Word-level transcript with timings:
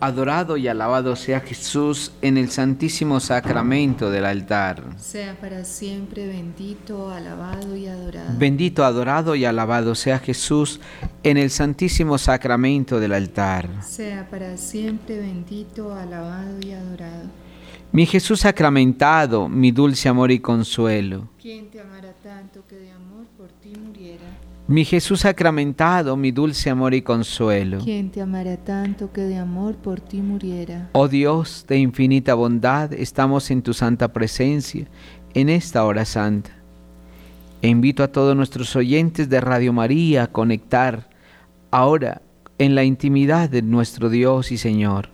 adorado 0.00 0.56
y 0.56 0.66
alabado 0.66 1.14
sea 1.14 1.40
Jesús 1.40 2.12
en 2.22 2.36
el 2.36 2.50
santísimo 2.50 3.20
sacramento 3.20 4.10
del 4.10 4.24
altar. 4.24 4.82
Sea 4.98 5.38
para 5.38 5.64
siempre 5.64 6.26
bendito, 6.26 7.10
alabado 7.10 7.76
y 7.76 7.86
adorado. 7.86 8.38
Bendito, 8.38 8.84
adorado 8.84 9.34
y 9.34 9.44
alabado 9.44 9.94
sea 9.94 10.18
Jesús 10.18 10.80
en 11.22 11.36
el 11.36 11.50
santísimo 11.50 12.18
sacramento 12.18 12.98
del 12.98 13.12
altar. 13.12 13.68
sea 13.84 14.28
para 14.30 14.56
siempre 14.56 15.18
bendito, 15.18 15.94
alabado 15.94 16.58
y 16.66 16.72
adorado. 16.72 17.28
Mi 17.92 18.06
Jesús 18.06 18.40
sacramentado, 18.40 19.48
mi 19.48 19.72
dulce 19.72 20.08
amor 20.08 20.30
y 20.30 20.38
consuelo. 20.38 21.28
¿Quién 21.40 21.70
te 21.70 21.80
amará 21.80 22.12
tanto 22.22 22.64
que 22.68 22.76
de 22.76 22.90
amor 22.92 23.26
por 23.36 23.48
ti 23.48 23.72
muriera? 23.76 24.26
Mi 24.70 24.84
Jesús 24.84 25.22
sacramentado, 25.22 26.16
mi 26.16 26.30
dulce 26.30 26.70
amor 26.70 26.94
y 26.94 27.02
consuelo. 27.02 27.78
¿Quién 27.82 28.08
te 28.08 28.20
amará 28.20 28.56
tanto 28.56 29.10
que 29.12 29.22
de 29.22 29.36
amor 29.36 29.74
por 29.74 30.00
ti 30.00 30.18
muriera? 30.18 30.90
Oh 30.92 31.08
Dios 31.08 31.64
de 31.66 31.78
infinita 31.78 32.34
bondad, 32.34 32.92
estamos 32.92 33.50
en 33.50 33.62
tu 33.62 33.74
santa 33.74 34.12
presencia 34.12 34.86
en 35.34 35.48
esta 35.48 35.84
hora 35.84 36.04
santa. 36.04 36.52
E 37.62 37.66
invito 37.66 38.04
a 38.04 38.12
todos 38.12 38.36
nuestros 38.36 38.76
oyentes 38.76 39.28
de 39.28 39.40
Radio 39.40 39.72
María 39.72 40.22
a 40.22 40.26
conectar 40.28 41.10
ahora 41.72 42.22
en 42.58 42.76
la 42.76 42.84
intimidad 42.84 43.50
de 43.50 43.62
nuestro 43.62 44.08
Dios 44.08 44.52
y 44.52 44.56
Señor. 44.56 45.08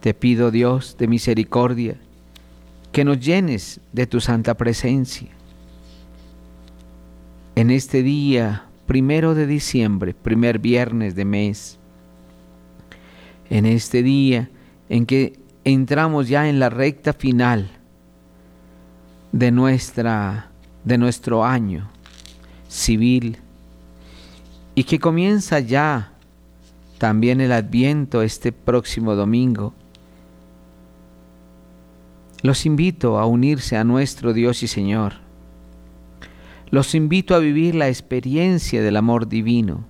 Te 0.00 0.14
pido, 0.14 0.50
Dios 0.50 0.96
de 0.98 1.06
misericordia, 1.06 1.94
que 2.90 3.04
nos 3.04 3.20
llenes 3.20 3.78
de 3.92 4.08
tu 4.08 4.20
santa 4.20 4.54
presencia. 4.54 5.28
En 7.60 7.70
este 7.70 8.02
día, 8.02 8.64
primero 8.86 9.34
de 9.34 9.46
diciembre, 9.46 10.14
primer 10.14 10.60
viernes 10.60 11.14
de 11.14 11.26
mes, 11.26 11.78
en 13.50 13.66
este 13.66 14.02
día 14.02 14.48
en 14.88 15.04
que 15.04 15.38
entramos 15.64 16.30
ya 16.30 16.48
en 16.48 16.58
la 16.58 16.70
recta 16.70 17.12
final 17.12 17.70
de, 19.32 19.50
nuestra, 19.50 20.52
de 20.84 20.96
nuestro 20.96 21.44
año 21.44 21.90
civil 22.66 23.36
y 24.74 24.84
que 24.84 24.98
comienza 24.98 25.60
ya 25.60 26.14
también 26.96 27.42
el 27.42 27.52
adviento 27.52 28.22
este 28.22 28.52
próximo 28.52 29.14
domingo. 29.14 29.74
Los 32.40 32.64
invito 32.64 33.18
a 33.18 33.26
unirse 33.26 33.76
a 33.76 33.84
nuestro 33.84 34.32
Dios 34.32 34.62
y 34.62 34.66
Señor 34.66 35.28
Los 36.70 36.94
invito 36.94 37.34
a 37.34 37.40
vivir 37.40 37.74
la 37.74 37.88
experiencia 37.88 38.80
del 38.80 38.96
amor 38.96 39.28
divino 39.28 39.84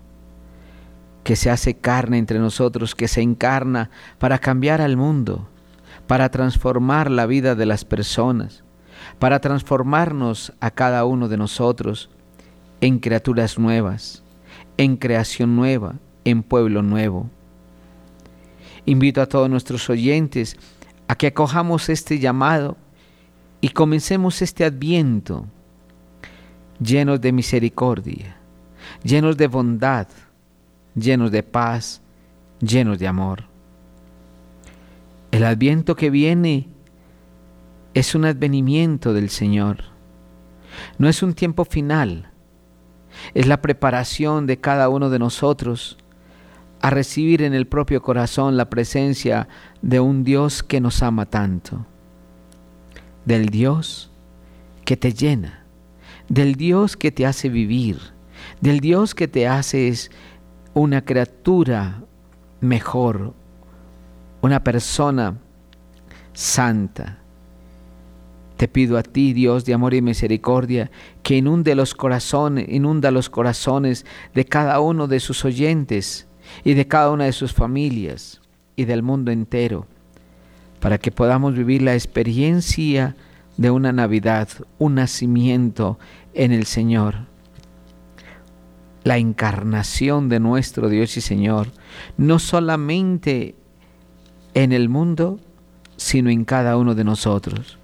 que 1.25 1.37
se 1.37 1.50
hace 1.50 1.75
carne 1.75 2.17
entre 2.17 2.38
nosotros, 2.38 2.94
que 2.94 3.06
se 3.06 3.21
encarna 3.21 3.91
para 4.19 4.38
cambiar 4.38 4.81
al 4.81 4.97
mundo, 4.97 5.47
para 6.06 6.31
transformar 6.31 7.11
la 7.11 7.27
vida 7.27 7.55
de 7.55 7.67
las 7.67 7.85
personas, 7.85 8.65
para 9.19 9.41
transformarnos 9.41 10.55
a 10.61 10.71
cada 10.71 11.05
uno 11.05 11.29
de 11.29 11.37
nosotros 11.37 12.09
en 12.81 12.99
criaturas 12.99 13.59
nuevas, 13.59 14.23
en 14.79 14.97
creación 14.97 15.56
nueva, 15.56 15.97
en 16.25 16.43
pueblo 16.43 16.82
nuevo. 16.82 17.29
Invito 18.87 19.21
a 19.21 19.27
todos 19.27 19.50
nuestros 19.50 19.91
oyentes 19.91 20.56
a 21.09 21.15
que 21.15 21.27
acojamos 21.27 21.91
este 21.91 22.19
llamado 22.19 22.79
y 23.61 23.69
comencemos 23.69 24.41
este 24.41 24.65
adviento 24.65 25.47
llenos 26.81 27.21
de 27.21 27.32
misericordia, 27.32 28.37
llenos 29.03 29.37
de 29.37 29.47
bondad, 29.47 30.09
llenos 30.94 31.31
de 31.31 31.43
paz, 31.43 32.03
llenos 32.61 32.99
de 32.99 33.06
amor. 33.06 33.44
El 35.31 35.44
adviento 35.44 35.94
que 35.94 36.11
viene 36.11 36.69
es 37.94 38.15
un 38.15 38.25
advenimiento 38.25 39.12
del 39.12 39.31
Señor. 39.31 39.85
No 40.99 41.09
es 41.09 41.23
un 41.23 41.35
tiempo 41.35 41.65
final, 41.65 42.31
es 43.35 43.47
la 43.47 43.61
preparación 43.61 44.47
de 44.47 44.61
cada 44.61 44.88
uno 44.88 45.11
de 45.11 45.19
nosotros 45.19 45.99
a 46.81 46.91
recibir 46.91 47.43
en 47.43 47.53
el 47.53 47.67
propio 47.67 48.00
corazón 48.00 48.56
la 48.56 48.71
presencia 48.71 49.49
de 49.82 50.00
un 50.00 50.25
Dios 50.25 50.62
que 50.62 50.81
nos 50.81 51.03
ama 51.03 51.27
tanto, 51.27 51.85
del 53.27 53.50
Dios 53.50 54.11
que 54.85 54.97
te 54.97 55.12
llena, 55.12 55.60
del 56.31 56.55
Dios 56.55 56.97
que 56.97 57.11
te 57.11 57.27
hace 57.27 57.49
vivir, 57.50 57.99
del 58.61 58.81
Dios 58.81 59.15
que 59.15 59.29
te 59.29 59.47
hace 59.49 59.93
una 60.73 61.05
criatura 61.05 62.05
mejor, 62.61 63.35
una 64.41 64.62
persona 64.62 65.37
santa. 66.32 67.19
Te 68.56 68.69
pido 68.69 68.97
a 68.97 69.03
ti, 69.03 69.32
Dios 69.32 69.65
de 69.65 69.75
amor 69.75 69.93
y 69.93 70.03
misericordia, 70.03 70.91
que 71.25 71.37
inunde 71.37 71.75
los 71.75 71.94
corazones, 71.94 72.69
inunda 72.69 73.11
los 73.11 73.29
corazones 73.29 74.06
de 74.32 74.44
cada 74.44 74.79
uno 74.79 75.09
de 75.09 75.19
sus 75.19 75.44
oyentes 75.44 76.29
y 76.62 76.75
de 76.75 76.87
cada 76.87 77.11
una 77.11 77.25
de 77.25 77.32
sus 77.32 77.53
familias 77.53 78.41
y 78.77 78.85
del 78.85 79.03
mundo 79.03 79.32
entero, 79.32 79.87
para 80.79 80.99
que 80.99 81.11
podamos 81.11 81.55
vivir 81.55 81.82
la 81.82 81.94
experiencia 81.94 83.17
de 83.61 83.71
una 83.71 83.93
Navidad, 83.93 84.49
un 84.79 84.95
nacimiento 84.95 85.99
en 86.33 86.51
el 86.51 86.65
Señor, 86.65 87.27
la 89.05 89.19
encarnación 89.19 90.31
de 90.31 90.41
nuestro 90.41 90.89
Dios 90.89 91.19
y 91.19 91.21
Señor, 91.21 91.69
no 92.17 92.39
solamente 92.39 93.55
en 94.55 94.73
el 94.73 94.89
mundo, 94.89 95.39
sino 95.99 96.31
en 96.31 96.47
cada 96.47 96.79
uno 96.79 96.95
de 96.95 97.05
nosotros. 97.05 97.79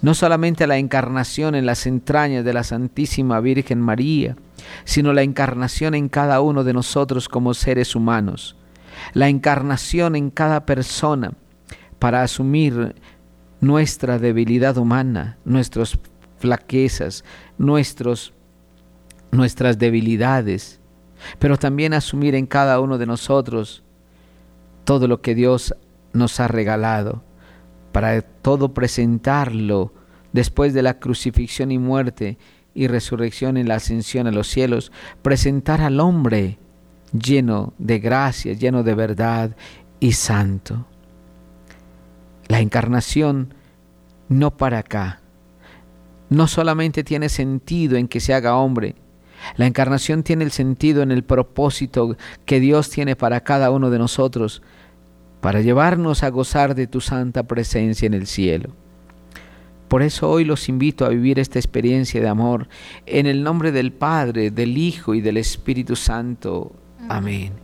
No 0.00 0.14
solamente 0.14 0.66
la 0.66 0.78
encarnación 0.78 1.54
en 1.54 1.66
las 1.66 1.86
entrañas 1.86 2.44
de 2.44 2.54
la 2.54 2.64
Santísima 2.64 3.38
Virgen 3.38 3.80
María, 3.80 4.34
sino 4.82 5.12
la 5.12 5.22
encarnación 5.22 5.94
en 5.94 6.08
cada 6.08 6.40
uno 6.40 6.64
de 6.64 6.72
nosotros 6.72 7.28
como 7.28 7.54
seres 7.54 7.94
humanos. 7.94 8.56
La 9.12 9.28
encarnación 9.28 10.16
en 10.16 10.30
cada 10.30 10.66
persona 10.66 11.34
para 12.00 12.24
asumir 12.24 12.96
nuestra 13.62 14.18
debilidad 14.18 14.76
humana, 14.76 15.38
nuestras 15.44 15.96
flaquezas, 16.38 17.24
nuestros, 17.56 18.34
nuestras 19.30 19.78
debilidades, 19.78 20.80
pero 21.38 21.56
también 21.56 21.94
asumir 21.94 22.34
en 22.34 22.46
cada 22.46 22.80
uno 22.80 22.98
de 22.98 23.06
nosotros 23.06 23.84
todo 24.84 25.06
lo 25.06 25.22
que 25.22 25.36
Dios 25.36 25.76
nos 26.12 26.40
ha 26.40 26.48
regalado, 26.48 27.22
para 27.92 28.20
todo 28.20 28.74
presentarlo 28.74 29.94
después 30.32 30.74
de 30.74 30.82
la 30.82 30.98
crucifixión 30.98 31.70
y 31.70 31.78
muerte 31.78 32.38
y 32.74 32.88
resurrección 32.88 33.56
en 33.56 33.68
la 33.68 33.76
ascensión 33.76 34.26
a 34.26 34.32
los 34.32 34.48
cielos, 34.48 34.90
presentar 35.22 35.82
al 35.82 36.00
hombre 36.00 36.58
lleno 37.12 37.74
de 37.78 38.00
gracia, 38.00 38.54
lleno 38.54 38.82
de 38.82 38.94
verdad 38.96 39.56
y 40.00 40.12
santo. 40.14 40.86
La 42.52 42.60
encarnación 42.60 43.54
no 44.28 44.58
para 44.58 44.80
acá. 44.80 45.22
No 46.28 46.46
solamente 46.46 47.02
tiene 47.02 47.30
sentido 47.30 47.96
en 47.96 48.08
que 48.08 48.20
se 48.20 48.34
haga 48.34 48.56
hombre, 48.56 48.94
la 49.56 49.66
encarnación 49.66 50.22
tiene 50.22 50.44
el 50.44 50.50
sentido 50.50 51.00
en 51.00 51.12
el 51.12 51.24
propósito 51.24 52.14
que 52.44 52.60
Dios 52.60 52.90
tiene 52.90 53.16
para 53.16 53.40
cada 53.40 53.70
uno 53.70 53.88
de 53.88 53.98
nosotros, 53.98 54.60
para 55.40 55.62
llevarnos 55.62 56.22
a 56.24 56.28
gozar 56.28 56.74
de 56.74 56.86
tu 56.86 57.00
santa 57.00 57.44
presencia 57.44 58.04
en 58.04 58.12
el 58.12 58.26
cielo. 58.26 58.74
Por 59.88 60.02
eso 60.02 60.28
hoy 60.28 60.44
los 60.44 60.68
invito 60.68 61.06
a 61.06 61.08
vivir 61.08 61.38
esta 61.38 61.58
experiencia 61.58 62.20
de 62.20 62.28
amor 62.28 62.68
en 63.06 63.24
el 63.24 63.42
nombre 63.42 63.72
del 63.72 63.92
Padre, 63.92 64.50
del 64.50 64.76
Hijo 64.76 65.14
y 65.14 65.22
del 65.22 65.38
Espíritu 65.38 65.96
Santo. 65.96 66.70
Amén. 67.08 67.54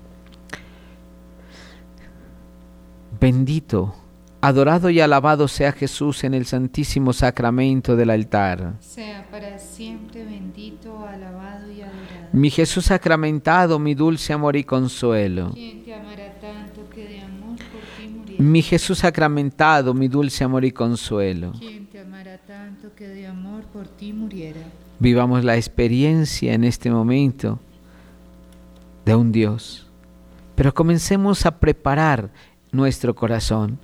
Bendito 3.21 4.08
Adorado 4.49 4.89
y 4.89 4.99
alabado 4.99 5.47
sea 5.47 5.73
Jesús 5.73 6.25
en 6.25 6.33
el 6.33 6.47
santísimo 6.47 7.13
sacramento 7.13 7.97
del 7.97 8.09
altar. 8.09 8.77
Sea 8.81 9.27
para 9.31 9.59
siempre 9.59 10.25
bendito, 10.25 11.07
alabado 11.07 11.71
y 11.71 11.83
adorado. 11.83 12.29
Mi 12.33 12.49
Jesús 12.49 12.87
sacramentado, 12.87 13.79
mi 13.79 13.95
dulce 13.95 14.33
amor 14.33 14.57
y 14.57 14.65
consuelo. 14.65 15.51
¿Quién 15.53 15.85
te 15.85 15.93
amará 15.93 16.33
tanto 16.41 16.89
que 16.89 17.07
de 17.07 17.21
amor 17.21 17.59
por 17.59 17.83
ti 17.99 18.09
muriera? 18.09 18.43
Mi 18.43 18.63
Jesús 18.63 18.99
sacramentado, 19.01 19.93
mi 19.93 20.09
dulce 20.09 20.45
amor 20.45 20.65
y 20.65 20.73
consuelo. 20.73 21.53
¿Quién 21.59 21.85
te 21.85 22.01
amará 22.01 22.39
tanto 22.39 22.95
que 22.97 23.07
de 23.07 23.27
amor 23.27 23.65
por 23.65 23.87
ti 23.87 24.15
muriera? 24.15 24.63
Vivamos 24.99 25.45
la 25.45 25.59
experiencia 25.59 26.55
en 26.55 26.65
este 26.65 26.91
momento 26.91 27.61
de 29.05 29.15
un 29.15 29.31
Dios. 29.31 29.87
Pero 30.55 30.73
comencemos 30.73 31.45
a 31.45 31.61
preparar 31.61 32.31
nuestro 32.73 33.15
corazón 33.15 33.79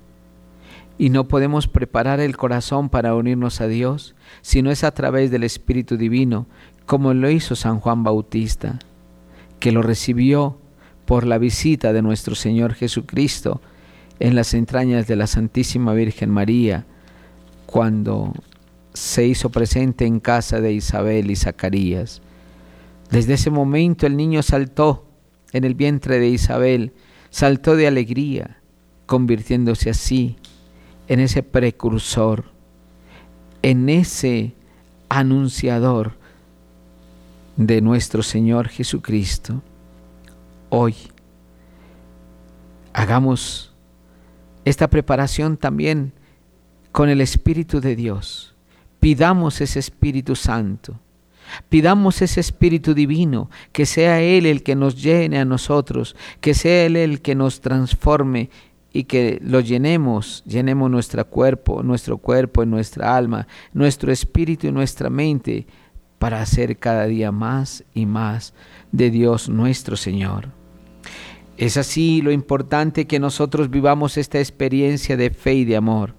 y 0.97 1.09
no 1.09 1.27
podemos 1.27 1.67
preparar 1.67 2.19
el 2.19 2.37
corazón 2.37 2.89
para 2.89 3.15
unirnos 3.15 3.59
a 3.61 3.67
Dios 3.67 4.15
si 4.41 4.61
no 4.61 4.71
es 4.71 4.83
a 4.83 4.91
través 4.91 5.31
del 5.31 5.43
Espíritu 5.43 5.97
Divino, 5.97 6.47
como 6.85 7.13
lo 7.13 7.29
hizo 7.29 7.55
San 7.55 7.79
Juan 7.79 8.03
Bautista, 8.03 8.79
que 9.59 9.71
lo 9.71 9.81
recibió 9.81 10.57
por 11.05 11.25
la 11.25 11.37
visita 11.37 11.93
de 11.93 12.01
nuestro 12.01 12.35
Señor 12.35 12.73
Jesucristo 12.73 13.61
en 14.19 14.35
las 14.35 14.53
entrañas 14.53 15.07
de 15.07 15.15
la 15.15 15.27
Santísima 15.27 15.93
Virgen 15.93 16.29
María, 16.29 16.85
cuando 17.65 18.33
se 18.93 19.27
hizo 19.27 19.49
presente 19.49 20.05
en 20.05 20.21
casa 20.21 20.61
de 20.61 20.71
Isabel 20.71 21.29
y 21.29 21.35
Zacarías. 21.35 22.21
Desde 23.11 23.33
ese 23.33 23.51
momento 23.51 24.07
el 24.07 24.15
niño 24.15 24.41
saltó 24.41 25.05
en 25.51 25.65
el 25.65 25.75
vientre 25.75 26.19
de 26.19 26.29
Isabel, 26.29 26.93
saltó 27.29 27.75
de 27.75 27.87
alegría, 27.87 28.61
convirtiéndose 29.05 29.89
así 29.89 30.37
en 31.07 31.19
ese 31.19 31.43
precursor, 31.43 32.45
en 33.61 33.89
ese 33.89 34.53
anunciador 35.09 36.13
de 37.57 37.81
nuestro 37.81 38.23
Señor 38.23 38.67
Jesucristo. 38.69 39.61
Hoy 40.69 40.95
hagamos 42.93 43.73
esta 44.65 44.89
preparación 44.89 45.57
también 45.57 46.13
con 46.91 47.09
el 47.09 47.21
Espíritu 47.21 47.81
de 47.81 47.95
Dios. 47.95 48.55
Pidamos 48.99 49.61
ese 49.61 49.79
Espíritu 49.79 50.35
Santo. 50.35 50.99
Pidamos 51.69 52.21
ese 52.23 52.39
Espíritu 52.39 52.95
Divino, 52.95 53.49
que 53.71 53.85
sea 53.85 54.21
Él 54.21 54.47
el 54.47 54.63
que 54.63 54.75
nos 54.75 55.01
llene 55.01 55.37
a 55.37 55.45
nosotros, 55.45 56.15
que 56.41 56.55
sea 56.55 56.85
Él 56.85 56.95
el 56.95 57.21
que 57.21 57.35
nos 57.35 57.61
transforme 57.61 58.49
y 58.95 59.03
que 59.03 59.41
lo 59.43 59.59
llenemos, 59.59 60.41
llenemos 60.47 60.89
nuestro 60.89 61.27
cuerpo, 61.27 61.83
nuestro 61.83 62.17
cuerpo 62.17 62.63
y 62.63 62.65
nuestra 62.65 63.17
alma, 63.17 63.45
nuestro 63.73 64.09
espíritu 64.09 64.67
y 64.67 64.71
nuestra 64.71 65.09
mente 65.09 65.67
para 66.17 66.41
hacer 66.41 66.77
cada 66.77 67.05
día 67.05 67.33
más 67.33 67.83
y 67.93 68.05
más 68.05 68.53
de 68.93 69.11
Dios 69.11 69.49
nuestro 69.49 69.97
Señor. 69.97 70.47
Es 71.57 71.75
así 71.75 72.21
lo 72.21 72.31
importante 72.31 73.05
que 73.05 73.19
nosotros 73.19 73.69
vivamos 73.69 74.15
esta 74.15 74.39
experiencia 74.39 75.17
de 75.17 75.29
fe 75.29 75.55
y 75.55 75.65
de 75.65 75.75
amor. 75.75 76.15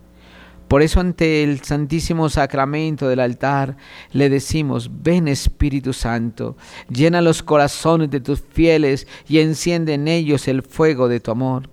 Por 0.69 0.83
eso 0.83 1.01
ante 1.01 1.45
el 1.45 1.63
Santísimo 1.63 2.29
Sacramento 2.29 3.09
del 3.09 3.21
altar 3.21 3.79
le 4.13 4.29
decimos, 4.29 4.91
ven 5.03 5.29
Espíritu 5.29 5.95
Santo, 5.95 6.59
llena 6.91 7.23
los 7.23 7.43
corazones 7.43 8.11
de 8.11 8.21
tus 8.21 8.43
fieles 8.43 9.07
y 9.27 9.39
enciende 9.39 9.95
en 9.95 10.09
ellos 10.09 10.47
el 10.47 10.61
fuego 10.61 11.09
de 11.09 11.21
tu 11.21 11.31
amor. 11.31 11.71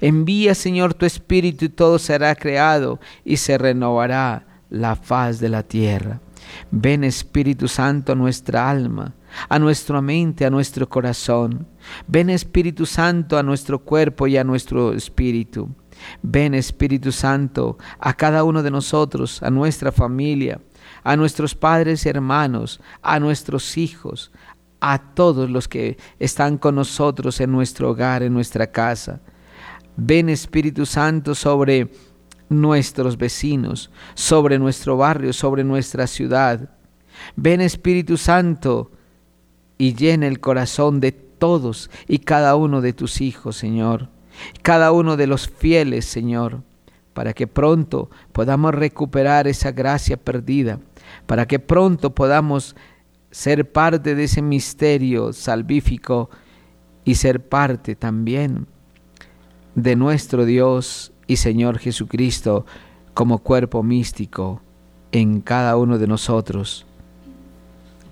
Envía, 0.00 0.54
Señor, 0.54 0.94
tu 0.94 1.06
Espíritu 1.06 1.64
y 1.66 1.68
todo 1.68 1.98
será 1.98 2.34
creado 2.34 3.00
y 3.24 3.36
se 3.36 3.58
renovará 3.58 4.46
la 4.70 4.96
faz 4.96 5.38
de 5.38 5.48
la 5.48 5.62
tierra. 5.62 6.20
Ven 6.70 7.04
Espíritu 7.04 7.68
Santo 7.68 8.12
a 8.12 8.14
nuestra 8.14 8.68
alma, 8.68 9.14
a 9.48 9.58
nuestra 9.58 10.00
mente, 10.00 10.44
a 10.44 10.50
nuestro 10.50 10.88
corazón. 10.88 11.66
Ven 12.06 12.30
Espíritu 12.30 12.86
Santo 12.86 13.38
a 13.38 13.42
nuestro 13.42 13.78
cuerpo 13.78 14.26
y 14.26 14.36
a 14.36 14.44
nuestro 14.44 14.92
espíritu. 14.92 15.68
Ven 16.22 16.54
Espíritu 16.54 17.12
Santo 17.12 17.78
a 17.98 18.14
cada 18.14 18.44
uno 18.44 18.62
de 18.62 18.70
nosotros, 18.70 19.42
a 19.42 19.50
nuestra 19.50 19.92
familia, 19.92 20.60
a 21.04 21.16
nuestros 21.16 21.54
padres 21.54 22.04
y 22.06 22.08
hermanos, 22.08 22.80
a 23.02 23.20
nuestros 23.20 23.76
hijos, 23.76 24.32
a 24.80 24.98
todos 25.14 25.48
los 25.48 25.68
que 25.68 25.96
están 26.18 26.58
con 26.58 26.74
nosotros 26.74 27.40
en 27.40 27.52
nuestro 27.52 27.90
hogar, 27.90 28.22
en 28.22 28.32
nuestra 28.32 28.66
casa. 28.66 29.20
Ven 29.96 30.28
Espíritu 30.28 30.86
Santo 30.86 31.34
sobre 31.34 31.90
nuestros 32.48 33.16
vecinos, 33.16 33.90
sobre 34.14 34.58
nuestro 34.58 34.96
barrio, 34.96 35.32
sobre 35.32 35.64
nuestra 35.64 36.06
ciudad. 36.06 36.70
Ven 37.36 37.60
Espíritu 37.60 38.16
Santo 38.16 38.90
y 39.78 39.94
llena 39.94 40.26
el 40.26 40.40
corazón 40.40 41.00
de 41.00 41.12
todos 41.12 41.90
y 42.08 42.18
cada 42.18 42.56
uno 42.56 42.80
de 42.80 42.92
tus 42.92 43.20
hijos, 43.20 43.56
Señor, 43.56 44.08
cada 44.62 44.92
uno 44.92 45.16
de 45.16 45.26
los 45.26 45.48
fieles, 45.48 46.04
Señor, 46.04 46.62
para 47.12 47.34
que 47.34 47.46
pronto 47.46 48.10
podamos 48.32 48.74
recuperar 48.74 49.46
esa 49.46 49.72
gracia 49.72 50.16
perdida, 50.16 50.80
para 51.26 51.46
que 51.46 51.58
pronto 51.58 52.14
podamos 52.14 52.76
ser 53.30 53.70
parte 53.70 54.14
de 54.14 54.24
ese 54.24 54.40
misterio 54.40 55.32
salvífico 55.32 56.30
y 57.04 57.16
ser 57.16 57.46
parte 57.46 57.96
también 57.96 58.66
de 59.74 59.96
nuestro 59.96 60.44
Dios 60.44 61.12
y 61.26 61.36
Señor 61.36 61.78
Jesucristo 61.78 62.66
como 63.14 63.38
cuerpo 63.38 63.82
místico 63.82 64.60
en 65.12 65.40
cada 65.40 65.76
uno 65.76 65.98
de 65.98 66.06
nosotros. 66.06 66.86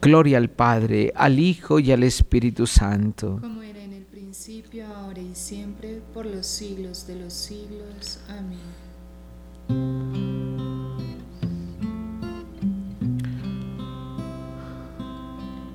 Gloria 0.00 0.38
al 0.38 0.48
Padre, 0.48 1.12
al 1.14 1.38
Hijo 1.38 1.78
y 1.78 1.92
al 1.92 2.02
Espíritu 2.02 2.66
Santo. 2.66 3.38
Como 3.40 3.62
era 3.62 3.82
en 3.82 3.92
el 3.92 4.04
principio, 4.04 4.86
ahora 4.86 5.20
y 5.20 5.34
siempre, 5.34 6.00
por 6.14 6.24
los 6.24 6.46
siglos 6.46 7.06
de 7.06 7.16
los 7.16 7.32
siglos. 7.32 8.20
Amén. 8.28 8.58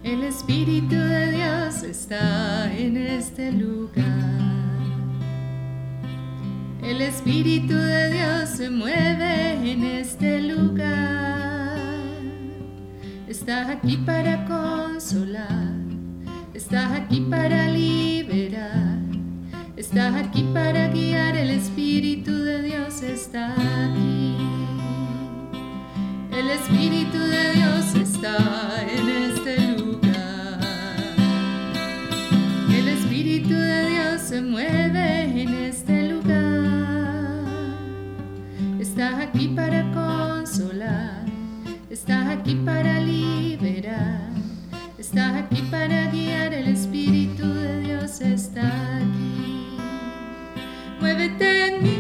El 0.04 0.24
Espíritu 0.24 0.96
de 0.96 1.32
Dios 1.32 1.84
está 1.84 2.76
en 2.76 2.98
este 2.98 3.52
lugar. 3.52 4.05
El 6.86 7.02
Espíritu 7.02 7.74
de 7.74 8.12
Dios 8.12 8.48
se 8.48 8.70
mueve 8.70 9.72
en 9.72 9.84
este 9.84 10.40
lugar. 10.40 11.80
Estás 13.28 13.70
aquí 13.70 13.98
para 13.98 14.46
consolar. 14.46 15.74
Estás 16.54 16.92
aquí 16.92 17.22
para 17.22 17.70
liberar. 17.70 19.00
Estás 19.76 20.14
aquí 20.14 20.44
para 20.54 20.90
guiar. 20.90 21.36
El 21.36 21.50
Espíritu 21.50 22.32
de 22.32 22.62
Dios 22.62 23.02
está 23.02 23.54
aquí. 23.54 24.36
El 26.38 26.52
Espíritu 26.52 27.18
de 27.18 27.52
Dios 27.56 27.96
está 27.96 28.38
en 28.84 29.10
este 29.10 29.72
lugar. 29.80 30.60
El 32.70 32.88
Espíritu 32.90 33.56
de 33.56 33.90
Dios 33.90 34.22
se 34.22 34.42
mueve 34.44 34.85
estás 42.08 42.28
aquí 42.38 42.54
para 42.64 43.00
liberar, 43.00 44.30
estás 44.96 45.34
aquí 45.38 45.64
para 45.72 46.12
guiar, 46.12 46.54
el 46.54 46.68
Espíritu 46.68 47.52
de 47.52 47.80
Dios 47.80 48.22
está 48.22 48.98
aquí. 48.98 49.76
Muévete 51.00 51.68
en 51.68 51.84
mí. 51.84 51.95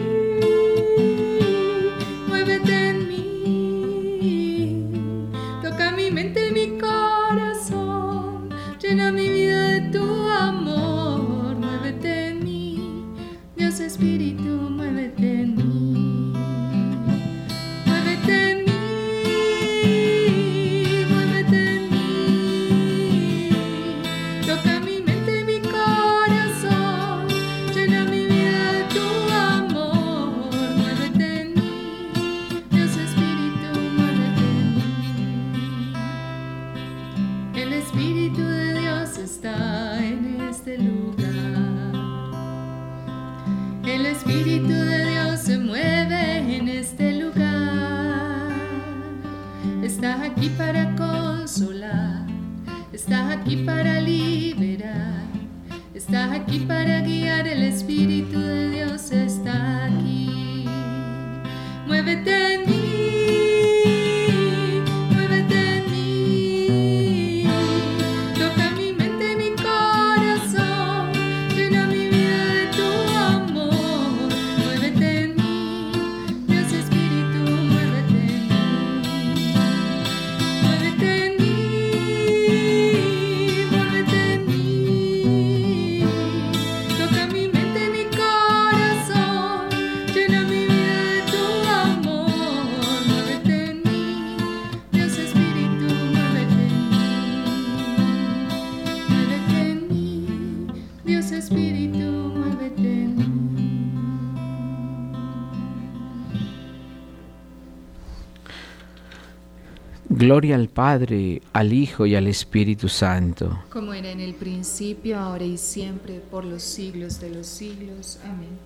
Gloria 110.25 110.55
al 110.55 110.70
Padre, 110.70 111.39
al 111.53 111.72
Hijo 111.72 112.08
y 112.08 112.15
al 112.15 112.25
Espíritu 112.25 112.89
Santo. 112.89 113.60
Como 113.70 113.94
era 113.94 114.10
en 114.10 114.20
el 114.20 114.34
principio, 114.34 115.20
ahora 115.20 115.44
y 115.44 115.55
siempre, 115.55 116.20
por 116.20 116.44
los 116.44 116.63
siglos 116.63 117.20
de 117.20 117.29
los 117.29 117.46
siglos. 117.46 118.20
Amén. 118.24 118.58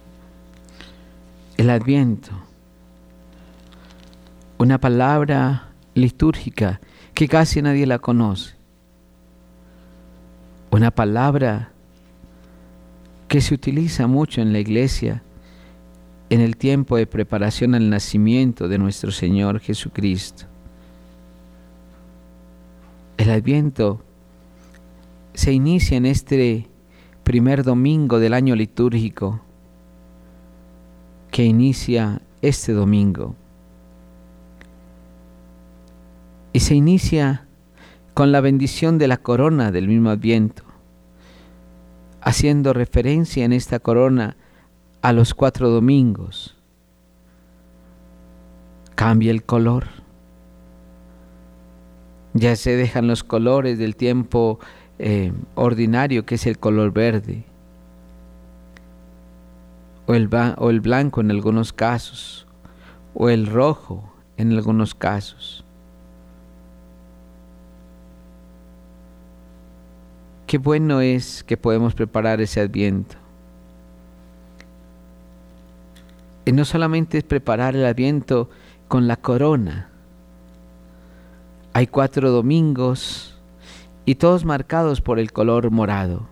El 1.58 1.70
Adviento, 1.70 2.32
una 4.58 4.80
palabra 4.80 5.68
litúrgica 5.96 6.80
que 7.14 7.28
casi 7.28 7.62
nadie 7.62 7.86
la 7.86 8.00
conoce. 8.00 8.56
Una 10.72 10.92
palabra 10.92 11.74
que 13.28 13.42
se 13.42 13.54
utiliza 13.54 14.08
mucho 14.08 14.40
en 14.40 14.54
la 14.54 14.60
iglesia 14.60 15.24
en 16.30 16.40
el 16.40 16.56
tiempo 16.56 16.96
de 16.96 17.06
preparación 17.06 17.76
al 17.76 17.90
nacimiento 17.90 18.70
de 18.70 18.78
nuestro 18.78 19.12
Señor 19.12 19.60
Jesucristo. 19.60 20.49
El 23.20 23.32
Adviento 23.32 24.00
se 25.34 25.52
inicia 25.52 25.98
en 25.98 26.06
este 26.06 26.70
primer 27.26 27.66
domingo 27.66 28.18
del 28.18 28.34
año 28.34 28.56
litúrgico 28.56 29.42
que 31.30 31.44
inicia 31.44 32.22
este 32.42 32.72
domingo. 32.72 33.36
Y 36.54 36.62
se 36.62 36.76
inicia 36.76 37.46
con 38.14 38.32
la 38.32 38.40
bendición 38.40 38.98
de 38.98 39.10
la 39.10 39.18
corona 39.18 39.74
del 39.74 39.90
mismo 39.90 40.12
Adviento, 40.12 40.64
haciendo 42.22 42.72
referencia 42.72 43.44
en 43.44 43.52
esta 43.52 43.80
corona 43.80 44.38
a 45.02 45.12
los 45.12 45.34
cuatro 45.34 45.70
domingos. 45.70 46.56
Cambia 48.96 49.32
el 49.32 49.44
color. 49.44 49.99
Ya 52.40 52.56
se 52.56 52.78
dejan 52.78 53.06
los 53.06 53.26
colores 53.26 53.78
del 53.78 53.98
tiempo 53.98 54.60
eh, 54.98 55.34
ordinario, 55.56 56.26
que 56.26 56.36
es 56.36 56.48
el 56.48 56.58
color 56.58 56.94
verde, 56.94 57.44
o 60.06 60.14
el, 60.14 60.30
o 60.58 60.70
el 60.70 60.80
blanco 60.80 61.20
en 61.20 61.32
algunos 61.32 61.74
casos, 61.74 62.48
o 63.14 63.28
el 63.28 63.46
rojo 63.46 64.10
en 64.38 64.54
algunos 64.54 64.96
casos. 64.96 65.66
Qué 70.48 70.58
bueno 70.58 71.02
es 71.02 71.44
que 71.44 71.58
podemos 71.58 71.94
preparar 71.94 72.40
ese 72.40 72.62
adviento. 72.62 73.18
Y 76.46 76.54
no 76.54 76.64
solamente 76.64 77.18
es 77.18 77.26
preparar 77.26 77.76
el 77.76 77.86
adviento 77.86 78.50
con 78.88 79.10
la 79.10 79.18
corona. 79.18 79.89
Hay 81.74 81.88
cuatro 81.88 82.32
domingos 82.32 83.40
y 84.06 84.16
todos 84.16 84.44
marcados 84.44 85.02
por 85.02 85.20
el 85.20 85.32
color 85.32 85.70
morado, 85.70 86.28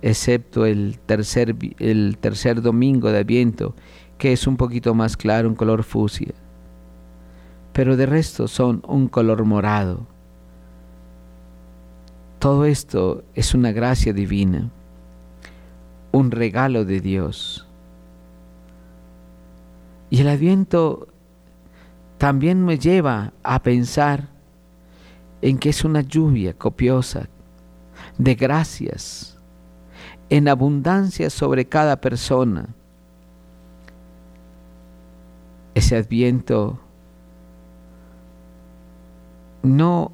excepto 0.00 0.64
el 0.64 0.98
tercer, 1.04 1.54
el 1.78 2.16
tercer 2.18 2.62
domingo 2.62 3.12
de 3.12 3.18
adviento, 3.18 3.74
que 4.16 4.32
es 4.32 4.46
un 4.46 4.56
poquito 4.56 4.94
más 4.94 5.18
claro, 5.18 5.48
un 5.48 5.54
color 5.54 5.82
fucsia. 5.82 6.32
Pero 7.74 7.96
de 7.96 8.06
resto 8.06 8.48
son 8.48 8.82
un 8.86 9.08
color 9.08 9.44
morado. 9.44 10.06
Todo 12.38 12.64
esto 12.64 13.22
es 13.34 13.54
una 13.54 13.72
gracia 13.72 14.12
divina, 14.12 14.70
un 16.10 16.30
regalo 16.30 16.84
de 16.84 17.00
Dios. 17.00 17.66
Y 20.08 20.20
el 20.20 20.28
adviento 20.28 21.08
también 22.24 22.64
me 22.64 22.78
lleva 22.78 23.34
a 23.42 23.62
pensar 23.62 24.30
en 25.42 25.58
que 25.58 25.68
es 25.68 25.84
una 25.84 26.00
lluvia 26.00 26.54
copiosa 26.54 27.28
de 28.16 28.34
gracias 28.34 29.36
en 30.30 30.48
abundancia 30.48 31.28
sobre 31.28 31.66
cada 31.66 32.00
persona. 32.00 32.68
Ese 35.74 35.96
adviento 35.96 36.80
no 39.62 40.12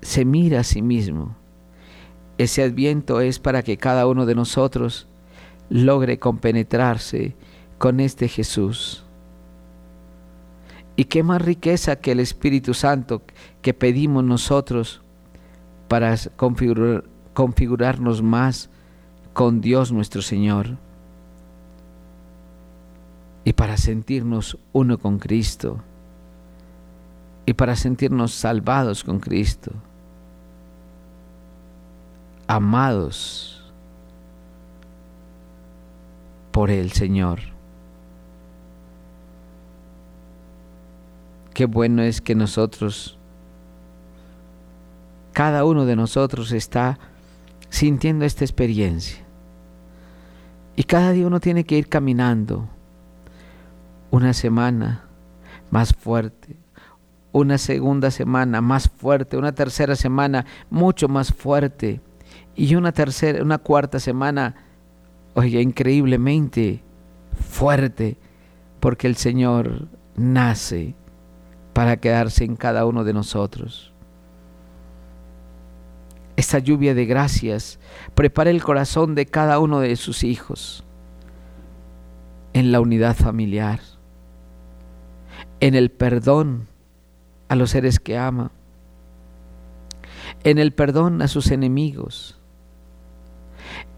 se 0.00 0.24
mira 0.24 0.60
a 0.60 0.64
sí 0.64 0.80
mismo. 0.80 1.36
Ese 2.38 2.62
adviento 2.62 3.20
es 3.20 3.40
para 3.40 3.62
que 3.62 3.76
cada 3.76 4.06
uno 4.06 4.24
de 4.24 4.34
nosotros 4.34 5.06
logre 5.68 6.18
compenetrarse 6.18 7.36
con 7.76 8.00
este 8.00 8.26
Jesús 8.26 9.05
y 10.96 11.04
qué 11.04 11.22
más 11.22 11.42
riqueza 11.42 11.96
que 11.96 12.12
el 12.12 12.20
Espíritu 12.20 12.72
Santo 12.74 13.22
que 13.60 13.74
pedimos 13.74 14.24
nosotros 14.24 15.02
para 15.88 16.16
configurarnos 17.34 18.22
más 18.22 18.70
con 19.34 19.60
Dios 19.60 19.92
nuestro 19.92 20.22
Señor 20.22 20.78
y 23.44 23.52
para 23.52 23.76
sentirnos 23.76 24.58
uno 24.72 24.98
con 24.98 25.18
Cristo 25.18 25.78
y 27.44 27.52
para 27.52 27.76
sentirnos 27.76 28.32
salvados 28.32 29.04
con 29.04 29.20
Cristo, 29.20 29.70
amados 32.48 33.72
por 36.50 36.70
el 36.70 36.90
Señor. 36.90 37.55
Qué 41.56 41.64
bueno 41.64 42.02
es 42.02 42.20
que 42.20 42.34
nosotros, 42.34 43.16
cada 45.32 45.64
uno 45.64 45.86
de 45.86 45.96
nosotros 45.96 46.52
está 46.52 46.98
sintiendo 47.70 48.26
esta 48.26 48.44
experiencia. 48.44 49.24
Y 50.76 50.82
cada 50.82 51.12
día 51.12 51.26
uno 51.26 51.40
tiene 51.40 51.64
que 51.64 51.78
ir 51.78 51.88
caminando 51.88 52.68
una 54.10 54.34
semana 54.34 55.06
más 55.70 55.94
fuerte, 55.94 56.56
una 57.32 57.56
segunda 57.56 58.10
semana 58.10 58.60
más 58.60 58.90
fuerte, 58.90 59.38
una 59.38 59.52
tercera 59.52 59.96
semana 59.96 60.44
mucho 60.68 61.08
más 61.08 61.32
fuerte 61.32 62.02
y 62.54 62.74
una 62.74 62.92
tercera, 62.92 63.42
una 63.42 63.56
cuarta 63.56 63.98
semana, 63.98 64.56
oiga, 65.32 65.58
increíblemente 65.62 66.82
fuerte, 67.48 68.18
porque 68.78 69.06
el 69.06 69.16
Señor 69.16 69.88
nace 70.16 70.94
para 71.76 71.98
quedarse 71.98 72.42
en 72.42 72.56
cada 72.56 72.86
uno 72.86 73.04
de 73.04 73.12
nosotros. 73.12 73.92
Esta 76.34 76.58
lluvia 76.58 76.94
de 76.94 77.04
gracias 77.04 77.78
prepara 78.14 78.48
el 78.48 78.62
corazón 78.62 79.14
de 79.14 79.26
cada 79.26 79.58
uno 79.58 79.80
de 79.80 79.94
sus 79.96 80.24
hijos 80.24 80.84
en 82.54 82.72
la 82.72 82.80
unidad 82.80 83.14
familiar, 83.14 83.80
en 85.60 85.74
el 85.74 85.90
perdón 85.90 86.66
a 87.48 87.56
los 87.56 87.72
seres 87.72 88.00
que 88.00 88.16
ama, 88.16 88.52
en 90.44 90.56
el 90.56 90.72
perdón 90.72 91.20
a 91.20 91.28
sus 91.28 91.50
enemigos, 91.50 92.40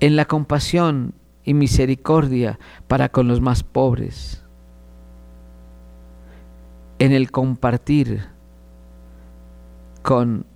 en 0.00 0.16
la 0.16 0.24
compasión 0.24 1.14
y 1.44 1.54
misericordia 1.54 2.58
para 2.88 3.10
con 3.10 3.28
los 3.28 3.40
más 3.40 3.62
pobres, 3.62 4.42
en 6.98 7.12
el 7.12 7.30
compartir 7.30 8.26
con 10.02 10.46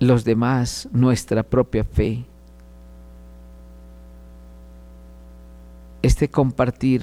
los 0.00 0.24
demás 0.24 0.88
nuestra 0.92 1.42
propia 1.42 1.84
fe. 1.84 2.24
Este 6.02 6.28
compartir 6.28 7.02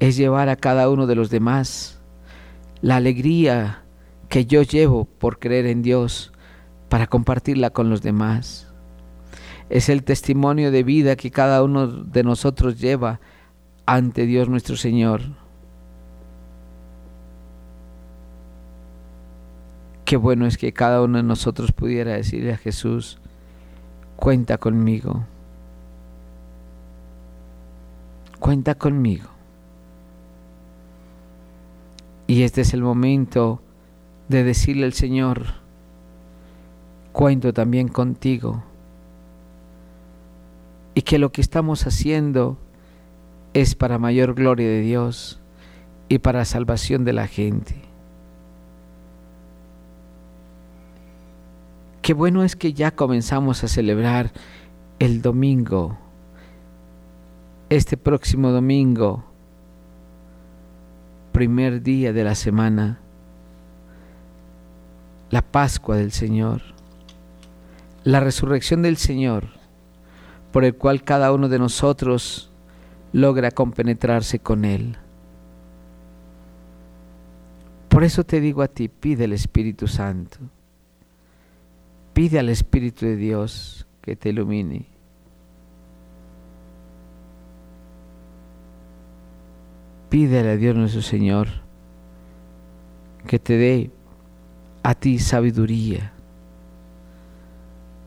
es 0.00 0.16
llevar 0.16 0.48
a 0.48 0.56
cada 0.56 0.90
uno 0.90 1.06
de 1.06 1.14
los 1.14 1.30
demás 1.30 2.00
la 2.82 2.96
alegría 2.96 3.82
que 4.28 4.44
yo 4.44 4.62
llevo 4.62 5.04
por 5.04 5.38
creer 5.38 5.66
en 5.66 5.82
Dios 5.82 6.32
para 6.88 7.06
compartirla 7.06 7.70
con 7.70 7.88
los 7.88 8.02
demás. 8.02 8.68
Es 9.68 9.88
el 9.88 10.04
testimonio 10.04 10.70
de 10.70 10.82
vida 10.82 11.16
que 11.16 11.30
cada 11.30 11.62
uno 11.62 11.86
de 11.86 12.22
nosotros 12.22 12.80
lleva 12.80 13.20
ante 13.86 14.26
Dios 14.26 14.48
nuestro 14.48 14.76
Señor. 14.76 15.45
Qué 20.06 20.16
bueno 20.16 20.46
es 20.46 20.56
que 20.56 20.72
cada 20.72 21.02
uno 21.02 21.18
de 21.18 21.24
nosotros 21.24 21.72
pudiera 21.72 22.12
decirle 22.12 22.52
a 22.52 22.56
Jesús, 22.56 23.18
cuenta 24.14 24.56
conmigo, 24.56 25.24
cuenta 28.38 28.76
conmigo. 28.76 29.28
Y 32.28 32.44
este 32.44 32.60
es 32.60 32.72
el 32.72 32.82
momento 32.82 33.60
de 34.28 34.44
decirle 34.44 34.86
al 34.86 34.92
Señor, 34.92 35.46
cuento 37.10 37.52
también 37.52 37.88
contigo. 37.88 38.62
Y 40.94 41.02
que 41.02 41.18
lo 41.18 41.32
que 41.32 41.40
estamos 41.40 41.84
haciendo 41.84 42.58
es 43.54 43.74
para 43.74 43.98
mayor 43.98 44.34
gloria 44.34 44.68
de 44.68 44.82
Dios 44.82 45.40
y 46.08 46.20
para 46.20 46.44
salvación 46.44 47.04
de 47.04 47.12
la 47.12 47.26
gente. 47.26 47.85
Qué 52.06 52.14
bueno 52.14 52.44
es 52.44 52.54
que 52.54 52.72
ya 52.72 52.92
comenzamos 52.92 53.64
a 53.64 53.66
celebrar 53.66 54.30
el 55.00 55.22
domingo, 55.22 55.98
este 57.68 57.96
próximo 57.96 58.52
domingo, 58.52 59.24
primer 61.32 61.82
día 61.82 62.12
de 62.12 62.22
la 62.22 62.36
semana, 62.36 63.00
la 65.30 65.42
Pascua 65.42 65.96
del 65.96 66.12
Señor, 66.12 66.62
la 68.04 68.20
resurrección 68.20 68.82
del 68.82 68.98
Señor, 68.98 69.48
por 70.52 70.64
el 70.64 70.76
cual 70.76 71.02
cada 71.02 71.32
uno 71.32 71.48
de 71.48 71.58
nosotros 71.58 72.52
logra 73.12 73.50
compenetrarse 73.50 74.38
con 74.38 74.64
Él. 74.64 74.96
Por 77.88 78.04
eso 78.04 78.22
te 78.22 78.40
digo 78.40 78.62
a 78.62 78.68
ti, 78.68 78.86
pide 78.86 79.24
el 79.24 79.32
Espíritu 79.32 79.88
Santo 79.88 80.38
Pide 82.16 82.38
al 82.38 82.48
Espíritu 82.48 83.04
de 83.04 83.14
Dios 83.14 83.86
que 84.00 84.16
te 84.16 84.30
ilumine. 84.30 84.86
Pídele 90.08 90.52
a 90.52 90.56
Dios 90.56 90.74
nuestro 90.74 91.02
Señor 91.02 91.48
que 93.26 93.38
te 93.38 93.58
dé 93.58 93.90
a 94.82 94.94
ti 94.94 95.18
sabiduría, 95.18 96.10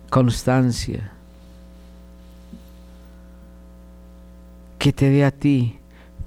constancia, 0.10 1.12
que 4.80 4.92
te 4.92 5.12
dé 5.12 5.24
a 5.24 5.30
ti 5.30 5.78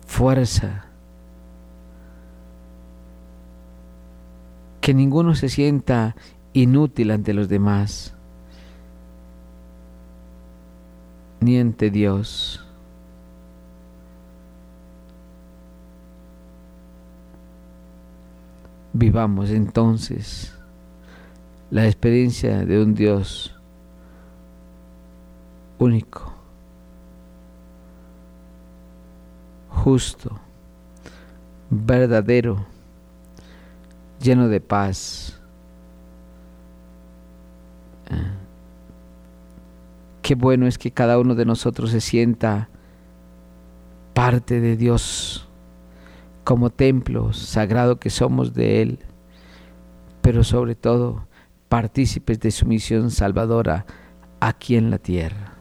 fuerza, 0.06 0.84
Que 4.82 4.94
ninguno 4.94 5.36
se 5.36 5.48
sienta 5.48 6.16
inútil 6.52 7.10
ante 7.10 7.32
los 7.32 7.48
demás, 7.48 8.14
ni 11.40 11.58
ante 11.58 11.90
Dios. 11.90 12.64
Vivamos 18.94 19.50
entonces 19.50 20.54
la 21.70 21.86
experiencia 21.86 22.66
de 22.66 22.82
un 22.82 22.94
Dios 22.94 23.56
único, 25.78 26.34
justo, 29.68 30.38
verdadero, 31.70 32.66
lleno 34.20 34.48
de 34.48 34.60
paz. 34.60 35.41
Qué 40.22 40.34
bueno 40.34 40.66
es 40.66 40.78
que 40.78 40.90
cada 40.90 41.18
uno 41.18 41.34
de 41.34 41.44
nosotros 41.44 41.90
se 41.90 42.00
sienta 42.00 42.68
parte 44.14 44.60
de 44.60 44.76
Dios 44.76 45.48
como 46.44 46.70
templo 46.70 47.32
sagrado 47.32 47.98
que 47.98 48.10
somos 48.10 48.54
de 48.54 48.82
Él, 48.82 48.98
pero 50.20 50.44
sobre 50.44 50.74
todo 50.74 51.26
partícipes 51.68 52.38
de 52.40 52.50
su 52.50 52.66
misión 52.66 53.10
salvadora 53.10 53.86
aquí 54.40 54.76
en 54.76 54.90
la 54.90 54.98
tierra. 54.98 55.54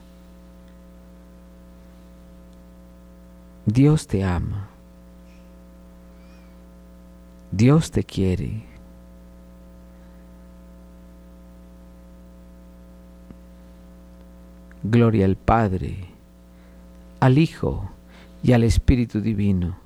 Dios 3.65 4.07
te 4.07 4.23
ama. 4.23 4.69
Dios 7.51 7.91
te 7.91 8.03
quiere. 8.03 8.70
Gloria 14.83 15.25
al 15.25 15.35
Padre, 15.35 15.95
al 17.19 17.37
Hijo 17.37 17.91
y 18.43 18.53
al 18.53 18.63
Espíritu 18.63 19.21
Divino, 19.21 19.77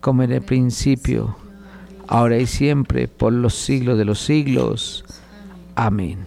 como 0.00 0.22
en 0.22 0.32
el 0.32 0.42
principio, 0.42 1.36
ahora 2.08 2.38
y 2.38 2.46
siempre, 2.46 3.08
por 3.08 3.32
los 3.32 3.54
siglos 3.54 3.98
de 3.98 4.04
los 4.04 4.20
siglos. 4.20 5.04
Amén. 5.74 6.26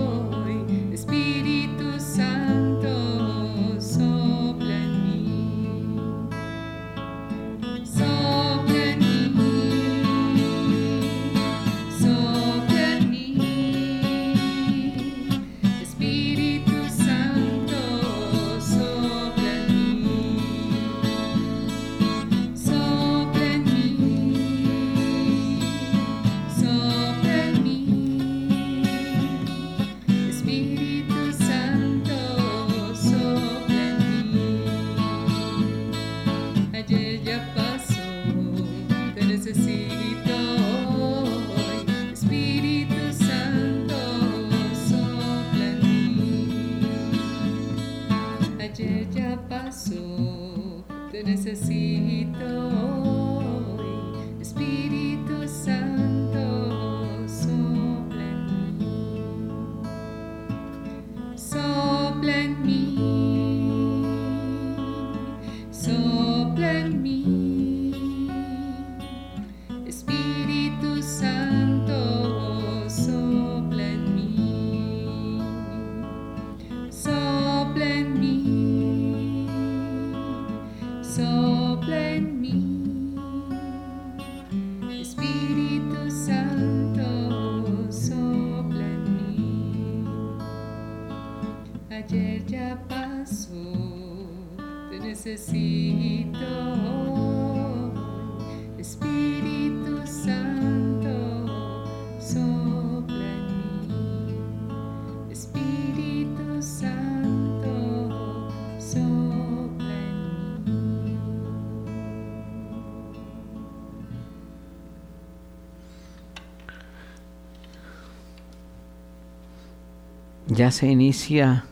se 120.69 120.87
inicia 120.87 121.65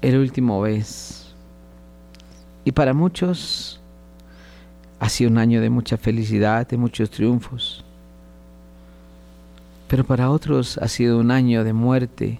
el 0.00 0.16
último 0.18 0.62
vez. 0.62 1.34
Y 2.64 2.72
para 2.72 2.94
muchos 2.94 3.80
Ha 5.00 5.10
sido 5.10 5.30
un 5.30 5.36
año 5.36 5.60
de 5.60 5.68
mucha 5.68 5.98
felicidad, 5.98 6.66
de 6.66 6.78
muchos 6.78 7.10
triunfos. 7.10 7.84
Pero 9.88 10.04
para 10.04 10.30
otros 10.30 10.78
ha 10.78 10.88
sido 10.88 11.18
un 11.18 11.30
año 11.30 11.62
de 11.62 11.74
muerte. 11.74 12.38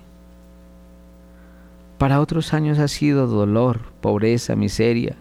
Para 1.99 2.21
otros 2.21 2.55
años 2.55 2.79
ha 2.79 2.88
sido 2.88 3.27
dolor, 3.27 3.81
pobreza, 4.01 4.57
miseria, 4.57 5.17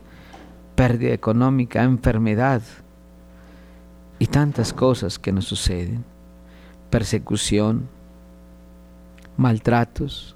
pérdida 0.75 1.13
económica, 1.13 1.83
enfermedad 1.83 2.61
y 4.19 4.27
tantas 4.27 4.71
cosas 4.71 5.19
que 5.19 5.33
nos 5.33 5.43
suceden. 5.43 6.05
Persecución, 6.89 7.89
maltratos. 9.37 10.35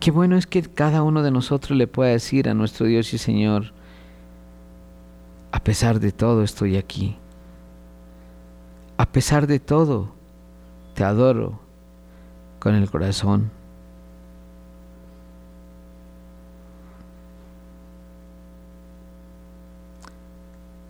Qué 0.00 0.10
bueno 0.10 0.36
es 0.36 0.46
que 0.46 0.62
cada 0.62 1.02
uno 1.02 1.22
de 1.22 1.30
nosotros 1.30 1.76
le 1.76 1.86
pueda 1.86 2.10
decir 2.10 2.48
a 2.48 2.54
nuestro 2.54 2.86
Dios 2.86 3.12
y 3.14 3.18
Señor, 3.18 3.72
a 5.52 5.60
pesar 5.60 6.00
de 6.00 6.12
todo 6.12 6.42
estoy 6.42 6.76
aquí. 6.76 7.16
A 8.98 9.06
pesar 9.06 9.46
de 9.46 9.58
todo, 9.58 10.12
te 10.94 11.04
adoro 11.04 11.60
con 12.58 12.74
el 12.74 12.90
corazón. 12.90 13.50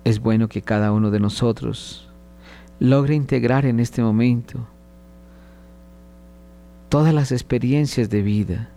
Es 0.04 0.20
bueno 0.20 0.48
que 0.48 0.62
cada 0.62 0.92
uno 0.92 1.10
de 1.10 1.18
nosotros 1.18 2.08
logre 2.78 3.14
integrar 3.14 3.66
en 3.66 3.80
este 3.80 4.02
momento 4.02 4.66
todas 6.96 7.12
las 7.12 7.30
experiencias 7.30 8.08
de 8.08 8.22
vida 8.22 8.70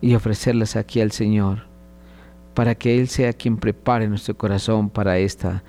y 0.00 0.14
ofrecerlas 0.14 0.76
aquí 0.76 1.02
al 1.02 1.12
Señor 1.12 1.66
para 2.54 2.74
que 2.74 2.98
Él 2.98 3.06
sea 3.06 3.34
quien 3.34 3.58
prepare 3.58 4.08
nuestro 4.08 4.34
corazón 4.34 4.88
para 4.88 5.18
esta 5.18 5.62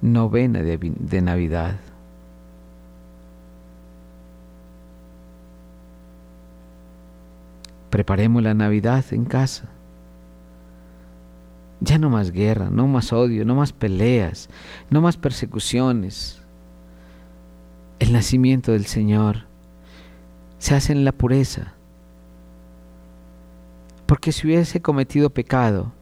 novena 0.00 0.62
de, 0.62 1.20
Navidad. 1.20 1.80
Preparemos 7.90 8.40
la 8.40 8.54
Navidad 8.54 9.04
en 9.10 9.24
casa. 9.24 9.64
Ya 11.80 11.98
no 11.98 12.10
más 12.10 12.30
guerra, 12.30 12.70
no 12.70 12.86
más 12.86 13.12
odio, 13.12 13.44
no 13.44 13.56
más 13.56 13.72
peleas, 13.72 14.48
no 14.88 15.00
más 15.00 15.16
persecuciones. 15.16 16.40
El 17.98 18.12
nacimiento 18.12 18.70
del 18.70 18.86
Señor 18.86 19.47
se 20.58 20.74
hace 20.74 20.92
en 20.92 21.04
la 21.04 21.12
pureza. 21.12 21.74
Porque 24.06 24.32
si 24.32 24.46
hubiese 24.46 24.80
cometido 24.80 25.30
pecado, 25.30 25.92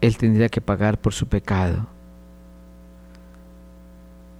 él 0.00 0.16
tendría 0.16 0.48
que 0.48 0.60
pagar 0.60 1.00
por 1.00 1.12
su 1.12 1.26
pecado. 1.26 1.86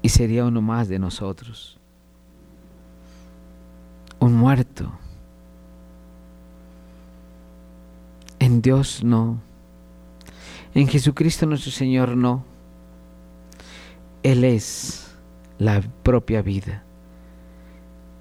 Y 0.02 0.08
sería 0.08 0.44
uno 0.44 0.60
más 0.60 0.88
de 0.88 0.98
nosotros. 0.98 1.78
Un 4.18 4.34
muerto. 4.34 4.92
En 8.38 8.62
Dios 8.62 9.02
no. 9.02 9.40
En 10.74 10.88
Jesucristo 10.88 11.46
nuestro 11.46 11.72
Señor 11.72 12.16
no. 12.16 12.44
Él 14.22 14.44
es 14.44 15.16
la 15.58 15.80
propia 16.02 16.42
vida. 16.42 16.85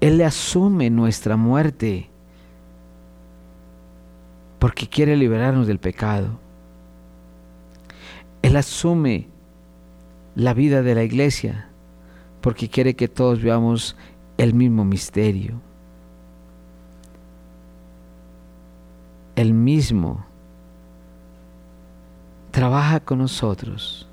Él 0.06 0.22
asume 0.22 0.88
nuestra 0.88 1.36
muerte 1.36 2.08
porque 4.60 4.88
quiere 4.88 5.16
liberarnos 5.16 5.66
del 5.66 5.80
pecado. 5.80 6.38
Él 8.40 8.54
asume 8.54 9.26
la 10.36 10.54
vida 10.54 10.82
de 10.82 10.94
la 10.94 11.02
iglesia 11.02 11.70
porque 12.40 12.68
quiere 12.68 12.94
que 12.94 13.08
todos 13.08 13.42
veamos 13.42 13.96
el 14.38 14.54
mismo 14.54 14.84
misterio. 14.84 15.60
El 19.34 19.54
mismo 19.54 20.24
trabaja 22.52 23.00
con 23.00 23.18
nosotros 23.18 24.08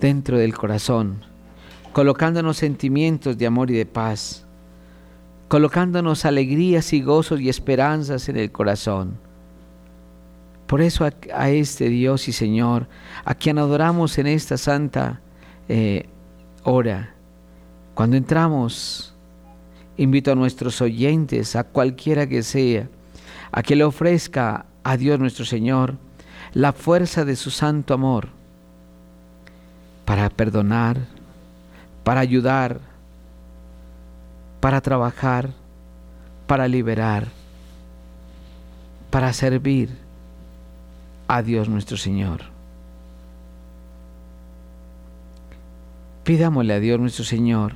dentro 0.00 0.38
del 0.38 0.56
corazón, 0.56 1.22
colocándonos 1.92 2.56
sentimientos 2.56 3.36
de 3.36 3.46
amor 3.46 3.70
y 3.70 3.74
de 3.74 3.84
paz, 3.84 4.43
colocándonos 5.48 6.24
alegrías 6.24 6.92
y 6.92 7.02
gozos 7.02 7.40
y 7.40 7.48
esperanzas 7.48 8.28
en 8.28 8.36
el 8.36 8.50
corazón. 8.50 9.18
Por 10.66 10.80
eso 10.80 11.04
a, 11.32 11.50
este 11.50 11.88
Dios 11.88 12.26
y 12.28 12.32
Señor, 12.32 12.88
a 13.24 13.34
quien 13.34 13.58
adoramos 13.58 14.18
en 14.18 14.26
esta 14.26 14.56
santa 14.56 15.20
eh, 15.68 16.06
hora, 16.62 17.14
cuando 17.94 18.16
entramos, 18.16 19.14
invito 19.96 20.32
a 20.32 20.34
nuestros 20.34 20.80
oyentes, 20.80 21.54
a 21.54 21.64
cualquiera 21.64 22.26
que 22.26 22.42
sea, 22.42 22.88
a 23.52 23.62
que 23.62 23.76
le 23.76 23.84
ofrezca 23.84 24.66
a 24.82 24.96
Dios 24.96 25.20
nuestro 25.20 25.44
Señor 25.44 25.96
la 26.54 26.72
fuerza 26.72 27.24
de 27.24 27.36
su 27.36 27.50
santo 27.50 27.94
amor 27.94 28.28
para 30.04 30.30
perdonar, 30.30 30.98
para 32.02 32.20
ayudar, 32.20 32.80
para 34.64 34.80
trabajar, 34.80 35.50
para 36.46 36.66
liberar, 36.68 37.28
para 39.10 39.30
servir 39.34 39.90
a 41.28 41.42
Dios 41.42 41.68
nuestro 41.68 41.98
Señor. 41.98 42.44
Pidámosle 46.22 46.72
a 46.72 46.80
Dios 46.80 46.98
nuestro 46.98 47.26
Señor 47.26 47.74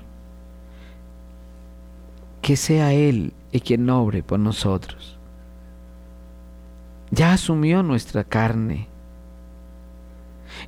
que 2.40 2.56
sea 2.56 2.94
Él 2.94 3.34
el 3.52 3.62
quien 3.62 3.90
obre 3.90 4.22
por 4.22 4.38
nosotros. 4.38 5.18
Ya 7.10 7.34
asumió 7.34 7.82
nuestra 7.82 8.24
carne 8.24 8.88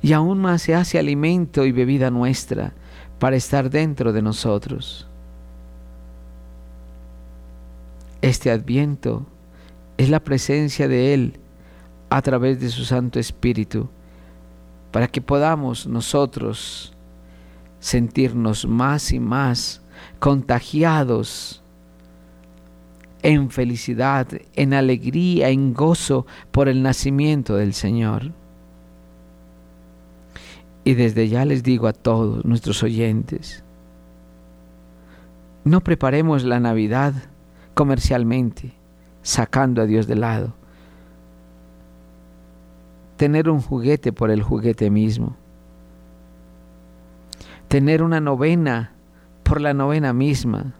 y 0.03 0.13
aún 0.13 0.39
más 0.39 0.61
se 0.61 0.75
hace 0.75 0.99
alimento 0.99 1.65
y 1.65 1.71
bebida 1.71 2.11
nuestra 2.11 2.73
para 3.17 3.37
estar 3.37 3.71
dentro 3.71 4.13
de 4.13 4.21
nosotros. 4.21 5.07
Este 8.21 8.51
adviento 8.51 9.25
es 9.97 10.09
la 10.09 10.19
presencia 10.19 10.87
de 10.87 11.13
Él 11.13 11.39
a 12.09 12.21
través 12.21 12.59
de 12.59 12.69
su 12.69 12.85
Santo 12.85 13.19
Espíritu, 13.19 13.89
para 14.91 15.07
que 15.07 15.21
podamos 15.21 15.87
nosotros 15.87 16.93
sentirnos 17.79 18.67
más 18.67 19.11
y 19.11 19.19
más 19.19 19.81
contagiados 20.19 21.63
en 23.23 23.49
felicidad, 23.49 24.27
en 24.55 24.73
alegría, 24.73 25.49
en 25.49 25.73
gozo 25.73 26.25
por 26.51 26.67
el 26.67 26.83
nacimiento 26.83 27.55
del 27.55 27.73
Señor. 27.73 28.31
Y 30.83 30.93
desde 30.95 31.27
ya 31.27 31.45
les 31.45 31.63
digo 31.63 31.87
a 31.87 31.93
todos 31.93 32.43
nuestros 32.45 32.83
oyentes, 32.83 33.63
no 35.63 35.81
preparemos 35.81 36.43
la 36.43 36.59
Navidad 36.59 37.13
comercialmente, 37.81 38.73
sacando 39.23 39.81
a 39.81 39.87
Dios 39.87 40.05
de 40.05 40.15
lado 40.15 40.53
tener 43.17 43.49
un 43.49 43.59
juguete 43.59 44.13
por 44.13 44.29
el 44.29 44.43
juguete 44.43 44.91
mismo, 44.91 45.35
tener 47.67 48.03
una 48.03 48.19
novena 48.19 48.93
por 49.41 49.61
la 49.61 49.73
novena 49.73 50.13
misma, 50.13 50.75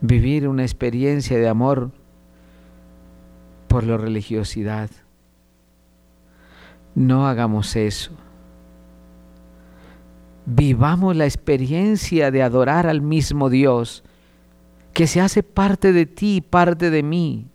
vivir 0.00 0.48
una 0.48 0.62
experiencia 0.62 1.36
de 1.36 1.46
amor 1.46 1.90
por 3.68 3.84
la 3.84 3.98
religiosidad. 3.98 4.88
No 6.94 7.26
hagamos 7.26 7.76
eso. 7.76 8.12
Vivamos 10.52 11.14
la 11.14 11.26
experiencia 11.26 12.32
de 12.32 12.42
adorar 12.42 12.88
al 12.88 13.02
mismo 13.02 13.50
Dios 13.50 14.02
que 14.92 15.06
se 15.06 15.20
hace 15.20 15.44
parte 15.44 15.92
de 15.92 16.06
ti 16.06 16.40
parte 16.40 16.90
de 16.90 17.04
mí 17.04 17.46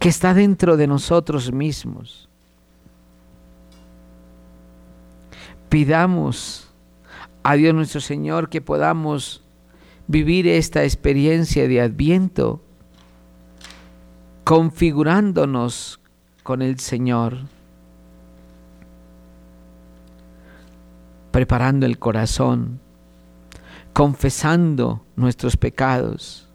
que 0.00 0.08
está 0.08 0.34
dentro 0.34 0.76
de 0.76 0.88
nosotros 0.88 1.52
mismos. 1.52 2.28
Pidamos 5.68 6.72
a 7.44 7.54
Dios 7.54 7.72
nuestro 7.72 8.00
Señor 8.00 8.48
que 8.48 8.60
podamos 8.60 9.44
vivir 10.08 10.48
esta 10.48 10.82
experiencia 10.82 11.68
de 11.68 11.82
adviento 11.82 12.60
configurándonos 14.42 16.00
con 16.42 16.62
el 16.62 16.80
Señor, 16.80 17.38
preparando 21.30 21.86
el 21.86 21.98
corazón, 21.98 22.80
confesando 23.92 25.04
nuestros 25.16 25.56
pecados 25.56 26.48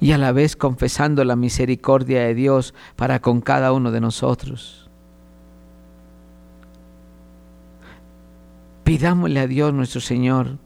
y 0.00 0.12
a 0.12 0.18
la 0.18 0.32
vez 0.32 0.56
confesando 0.56 1.24
la 1.24 1.36
misericordia 1.36 2.22
de 2.22 2.34
Dios 2.34 2.74
para 2.96 3.20
con 3.20 3.40
cada 3.40 3.72
uno 3.72 3.90
de 3.90 4.00
nosotros. 4.00 4.90
Pidámosle 8.84 9.40
a 9.40 9.46
Dios 9.46 9.72
nuestro 9.72 10.00
Señor 10.00 10.58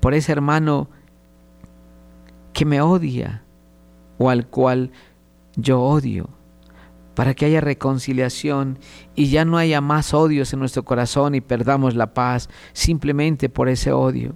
por 0.00 0.14
ese 0.14 0.32
hermano 0.32 0.88
que 2.52 2.64
me 2.64 2.80
odia 2.80 3.42
o 4.18 4.30
al 4.30 4.46
cual 4.46 4.90
yo 5.56 5.80
odio, 5.80 6.28
para 7.14 7.34
que 7.34 7.46
haya 7.46 7.60
reconciliación 7.60 8.78
y 9.14 9.28
ya 9.28 9.44
no 9.44 9.56
haya 9.56 9.80
más 9.80 10.14
odios 10.14 10.52
en 10.52 10.60
nuestro 10.60 10.84
corazón 10.84 11.34
y 11.34 11.40
perdamos 11.40 11.94
la 11.94 12.12
paz 12.14 12.48
simplemente 12.72 13.48
por 13.48 13.68
ese 13.68 13.92
odio. 13.92 14.34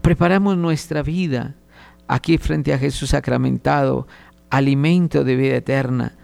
Preparamos 0.00 0.56
nuestra 0.56 1.02
vida 1.02 1.56
aquí 2.06 2.38
frente 2.38 2.72
a 2.72 2.78
Jesús 2.78 3.10
sacramentado, 3.10 4.06
alimento 4.48 5.24
de 5.24 5.36
vida 5.36 5.56
eterna, 5.56 6.14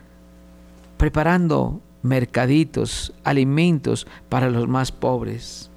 preparando 0.97 1.81
mercaditos, 2.03 3.13
alimentos 3.25 4.07
para 4.29 4.51
los 4.51 4.69
más 4.69 4.93
pobres. 4.93 5.71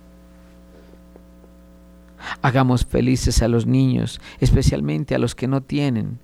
Hagamos 2.41 2.85
felices 2.85 3.41
a 3.41 3.47
los 3.47 3.65
niños, 3.65 4.21
especialmente 4.39 5.15
a 5.15 5.19
los 5.19 5.35
que 5.35 5.47
no 5.47 5.61
tienen. 5.61 6.19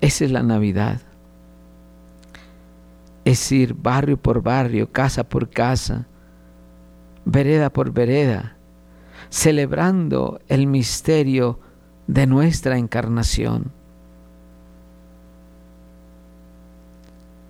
Esa 0.00 0.24
es 0.24 0.30
la 0.30 0.42
Navidad. 0.42 1.00
Es 3.24 3.52
ir 3.52 3.74
barrio 3.74 4.16
por 4.16 4.42
barrio, 4.42 4.90
casa 4.90 5.24
por 5.24 5.50
casa, 5.50 6.06
vereda 7.24 7.70
por 7.70 7.92
vereda, 7.92 8.56
celebrando 9.28 10.40
el 10.48 10.66
misterio 10.66 11.60
de 12.06 12.26
nuestra 12.26 12.78
encarnación. 12.78 13.70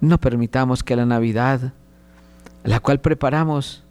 No 0.01 0.19
permitamos 0.19 0.83
que 0.83 0.97
la 0.97 1.07
Navidad, 1.07 1.73
la 2.65 2.81
cual 2.81 3.01
preparamos, 3.01 3.85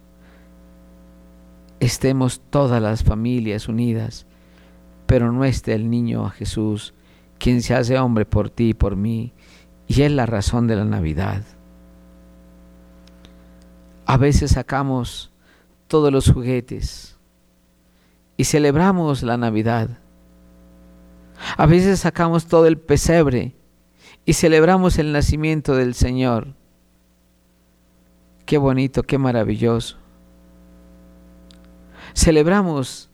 estemos 1.78 2.42
todas 2.50 2.82
las 2.82 3.02
familias 3.02 3.68
unidas, 3.68 4.26
pero 5.06 5.32
no 5.32 5.44
esté 5.44 5.72
el 5.74 5.88
niño 5.88 6.26
a 6.26 6.30
Jesús, 6.30 6.94
quien 7.40 7.62
se 7.62 7.74
hace 7.74 7.98
hombre 7.98 8.26
por 8.26 8.50
ti 8.50 8.68
y 8.68 8.74
por 8.74 8.94
mí, 8.94 9.32
y 9.88 10.02
es 10.02 10.12
la 10.12 10.26
razón 10.26 10.68
de 10.68 10.76
la 10.76 10.84
Navidad. 10.84 11.42
A 14.06 14.16
veces 14.16 14.52
sacamos 14.52 15.32
todos 15.88 16.12
los 16.12 16.30
juguetes 16.30 17.16
y 18.36 18.44
celebramos 18.44 19.22
la 19.22 19.36
Navidad. 19.36 19.98
A 21.56 21.66
veces 21.66 22.00
sacamos 22.00 22.46
todo 22.46 22.66
el 22.66 22.78
pesebre 22.78 23.56
y 24.24 24.34
celebramos 24.34 24.98
el 24.98 25.12
nacimiento 25.12 25.74
del 25.74 25.94
Señor. 25.94 26.54
Qué 28.46 28.58
bonito, 28.58 29.02
qué 29.02 29.16
maravilloso. 29.16 29.96
Celebramos 32.14 33.09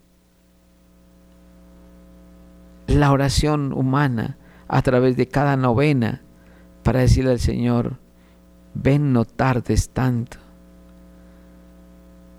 la 2.87 3.11
oración 3.11 3.73
humana 3.73 4.37
a 4.67 4.81
través 4.81 5.15
de 5.17 5.27
cada 5.27 5.55
novena 5.57 6.21
para 6.83 7.01
decirle 7.01 7.31
al 7.31 7.39
Señor, 7.39 7.97
ven 8.73 9.13
no 9.13 9.25
tardes 9.25 9.89
tanto. 9.89 10.37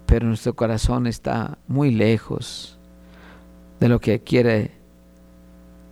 Pero 0.06 0.26
nuestro 0.26 0.54
corazón 0.54 1.06
está 1.06 1.58
muy 1.68 1.90
lejos 1.90 2.78
de 3.78 3.88
lo 3.88 4.00
que 4.00 4.20
quiere 4.20 4.72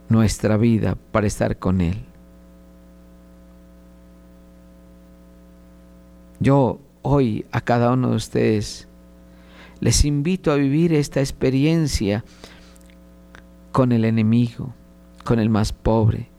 nuestra 0.08 0.56
vida 0.56 0.96
para 1.12 1.26
estar 1.26 1.58
con 1.58 1.80
Él. 1.80 1.98
Yo 6.38 6.80
hoy 7.02 7.46
a 7.50 7.60
cada 7.60 7.92
uno 7.92 8.10
de 8.10 8.16
ustedes 8.16 8.88
les 9.80 10.04
invito 10.04 10.52
a 10.52 10.56
vivir 10.56 10.92
esta 10.92 11.20
experiencia 11.20 12.24
con 13.76 13.92
el 13.92 14.06
enemigo, 14.06 14.72
con 15.22 15.38
el 15.38 15.50
más 15.50 15.74
pobre, 15.74 16.30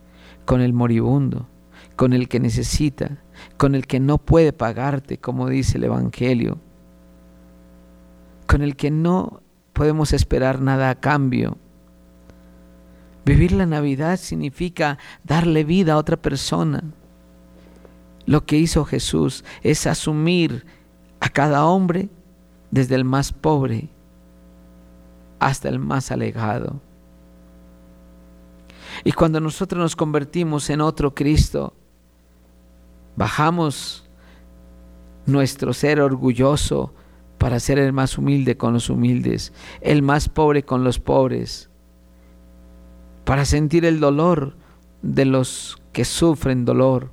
con 0.43 0.60
el 0.60 0.73
moribundo, 0.73 1.47
con 1.95 2.13
el 2.13 2.30
que 2.30 2.39
necesita, 2.39 3.21
con 3.58 3.76
el 3.76 3.86
que 3.86 4.00
no 4.00 4.17
puede 4.17 4.54
pagarte, 4.54 5.19
como 5.19 5.47
dice 5.47 5.78
el 5.78 5.84
Evangelio, 5.84 6.58
con 8.47 8.63
el 8.63 8.76
que 8.76 8.89
no 8.89 9.43
podemos 9.73 10.13
esperar 10.13 10.62
nada 10.62 10.89
a 10.89 10.95
cambio. 10.95 11.60
Vivir 13.23 13.52
la 13.52 13.67
Navidad 13.67 14.17
significa 14.17 14.97
darle 15.23 15.63
vida 15.63 15.93
a 15.93 15.97
otra 15.97 16.17
persona. 16.17 16.86
Lo 18.26 18.47
que 18.47 18.58
hizo 18.58 18.84
Jesús 18.84 19.45
es 19.62 19.86
asumir 19.86 20.65
a 21.19 21.30
cada 21.30 21.67
hombre 21.67 22.10
desde 22.71 22.95
el 22.95 23.06
más 23.06 23.32
pobre 23.32 23.89
hasta 25.38 25.69
el 25.69 25.78
más 25.78 26.12
alejado. 26.12 26.82
Y 29.04 29.12
cuando 29.12 29.40
nosotros 29.40 29.80
nos 29.80 29.96
convertimos 29.96 30.70
en 30.70 30.82
otro 30.82 31.14
Cristo, 31.14 31.74
bajamos 33.16 34.08
nuestro 35.26 35.74
ser 35.74 36.00
orgulloso 36.00 36.94
para 37.38 37.60
ser 37.60 37.78
el 37.80 37.94
más 37.94 38.18
humilde 38.18 38.58
con 38.58 38.74
los 38.74 38.90
humildes, 38.90 39.54
el 39.82 40.02
más 40.02 40.30
pobre 40.30 40.64
con 40.64 40.84
los 40.84 41.00
pobres, 41.00 41.70
para 43.26 43.46
sentir 43.46 43.86
el 43.86 44.00
dolor 44.00 44.56
de 45.02 45.26
los 45.26 45.78
que 45.92 46.06
sufren 46.06 46.66
dolor, 46.66 47.12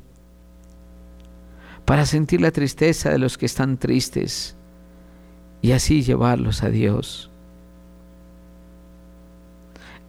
para 1.84 2.06
sentir 2.06 2.40
la 2.40 2.50
tristeza 2.50 3.10
de 3.10 3.18
los 3.18 3.36
que 3.36 3.46
están 3.46 3.76
tristes 3.78 4.56
y 5.60 5.72
así 5.72 6.02
llevarlos 6.02 6.62
a 6.62 6.70
Dios. 6.70 7.30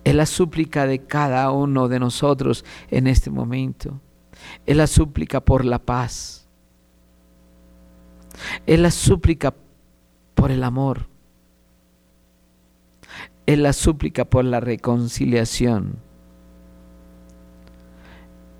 Es 0.06 0.14
la 0.14 0.28
súplica 0.28 0.86
de 0.86 1.00
cada 1.00 1.50
uno 1.50 1.88
de 1.88 2.00
nosotros 2.00 2.64
en 2.92 3.08
este 3.08 3.32
momento. 3.32 4.00
Es 4.68 4.78
la 4.78 4.86
súplica 4.86 5.42
por 5.42 5.66
la 5.66 5.80
paz. 5.80 6.48
Es 8.68 8.80
la 8.80 8.92
súplica 8.92 9.56
por 10.36 10.52
el 10.52 10.64
amor. 10.64 11.08
Es 13.48 13.58
la 13.58 13.74
súplica 13.74 14.26
por 14.26 14.46
la 14.46 14.60
reconciliación. 14.60 15.98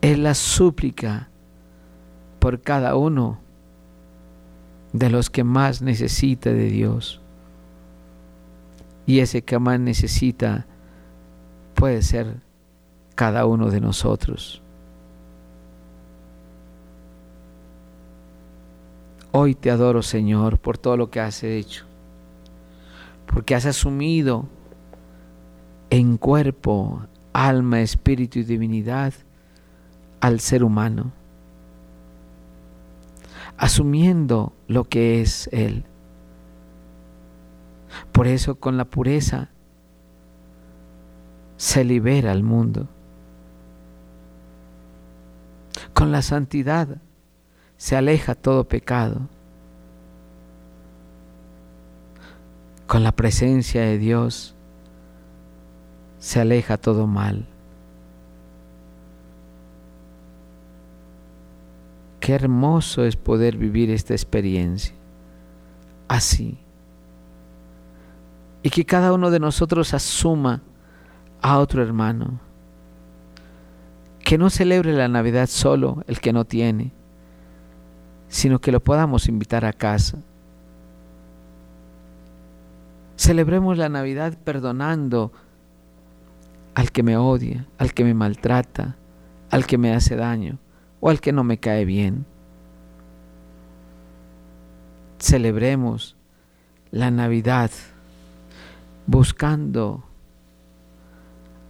Es 0.02 0.18
la 0.18 0.34
súplica 0.34 1.30
por 2.40 2.62
cada 2.62 2.96
uno 2.96 3.40
de 4.94 5.12
los 5.12 5.30
que 5.30 5.44
más 5.44 5.84
necesita 5.84 6.52
de 6.52 6.70
Dios. 6.70 7.22
Y 9.06 9.20
ese 9.20 9.44
que 9.44 9.60
más 9.60 9.80
necesita 9.80 10.66
puede 11.76 12.02
ser 12.02 12.38
cada 13.14 13.46
uno 13.46 13.70
de 13.70 13.82
nosotros. 13.82 14.62
Hoy 19.32 19.54
te 19.54 19.70
adoro, 19.70 20.02
Señor, 20.02 20.58
por 20.58 20.78
todo 20.78 20.96
lo 20.96 21.12
que 21.12 21.20
has 21.20 21.44
hecho, 21.44 21.86
porque 23.28 23.54
has 23.54 23.66
asumido 23.66 24.46
en 25.90 26.18
cuerpo, 26.18 27.06
alma, 27.34 27.82
espíritu 27.82 28.40
y 28.40 28.44
divinidad 28.44 29.14
al 30.22 30.40
ser 30.40 30.64
humano, 30.64 31.12
asumiendo 33.58 34.54
lo 34.68 34.86
que 34.86 35.22
es 35.22 35.50
Él. 35.52 35.84
Por 38.14 38.28
eso 38.28 38.56
con 38.56 38.78
la 38.78 38.86
pureza 38.86 39.50
se 41.66 41.84
libera 41.84 42.32
al 42.32 42.44
mundo. 42.44 42.88
Con 45.96 46.12
la 46.12 46.22
santidad 46.22 47.02
se 47.76 47.96
aleja 47.96 48.36
todo 48.36 48.66
pecado. 48.66 49.22
Con 52.86 53.04
la 53.04 53.14
presencia 53.14 53.82
de 53.82 53.98
Dios 53.98 54.54
se 56.20 56.40
aleja 56.40 56.78
todo 56.78 57.08
mal. 57.08 57.48
Qué 62.20 62.34
hermoso 62.34 63.06
es 63.06 63.16
poder 63.16 63.58
vivir 63.58 63.90
esta 63.90 64.14
experiencia 64.14 64.94
así. 66.08 66.60
Y 68.62 68.70
que 68.70 68.86
cada 68.86 69.14
uno 69.14 69.32
de 69.32 69.40
nosotros 69.40 69.96
asuma 69.96 70.62
a 71.42 71.60
otro 71.60 71.82
hermano. 71.82 72.40
Que 74.20 74.38
no 74.38 74.50
celebre 74.50 74.94
la 74.94 75.08
Navidad 75.08 75.48
solo 75.48 76.04
el 76.08 76.20
que 76.20 76.34
no 76.34 76.46
tiene 76.46 76.92
sino 78.28 78.60
que 78.60 78.72
lo 78.72 78.84
podamos 78.84 79.28
invitar 79.28 79.66
a 79.66 79.74
casa. 79.74 80.18
Celebremos 83.18 83.78
la 83.78 83.90
Navidad 83.90 84.38
perdonando 84.44 85.32
al 86.74 86.92
que 86.92 87.04
me 87.04 87.16
odia, 87.18 87.66
al 87.78 87.94
que 87.94 88.04
me 88.04 88.14
maltrata, 88.14 88.98
al 89.50 89.66
que 89.66 89.78
me 89.78 89.94
hace 89.94 90.16
daño 90.16 90.58
o 91.00 91.10
al 91.10 91.22
que 91.22 91.32
no 91.32 91.44
me 91.44 91.60
cae 91.60 91.86
bien. 91.86 92.26
Celebremos 95.18 96.18
la 96.92 97.10
Navidad 97.12 97.72
buscando 99.08 100.04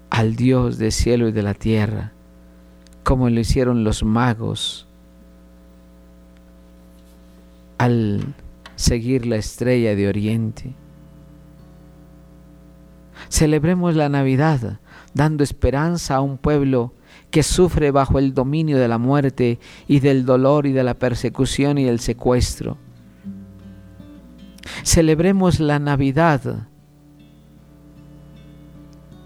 al 0.09 0.35
Dios 0.35 0.77
del 0.77 0.91
cielo 0.91 1.27
y 1.27 1.31
de 1.31 1.43
la 1.43 1.53
tierra, 1.53 2.13
como 3.03 3.29
lo 3.29 3.39
hicieron 3.39 3.83
los 3.83 4.03
magos 4.03 4.87
al 7.77 8.35
seguir 8.75 9.25
la 9.25 9.35
estrella 9.35 9.95
de 9.95 10.07
oriente. 10.07 10.73
Celebremos 13.29 13.95
la 13.95 14.09
Navidad 14.09 14.79
dando 15.13 15.43
esperanza 15.43 16.15
a 16.15 16.21
un 16.21 16.37
pueblo 16.37 16.93
que 17.31 17.43
sufre 17.43 17.91
bajo 17.91 18.19
el 18.19 18.33
dominio 18.33 18.77
de 18.77 18.87
la 18.87 18.97
muerte 18.97 19.59
y 19.87 19.99
del 19.99 20.25
dolor 20.25 20.65
y 20.65 20.73
de 20.73 20.83
la 20.83 20.93
persecución 20.93 21.77
y 21.77 21.87
el 21.87 21.99
secuestro. 21.99 22.77
Celebremos 24.83 25.59
la 25.59 25.79
Navidad 25.79 26.67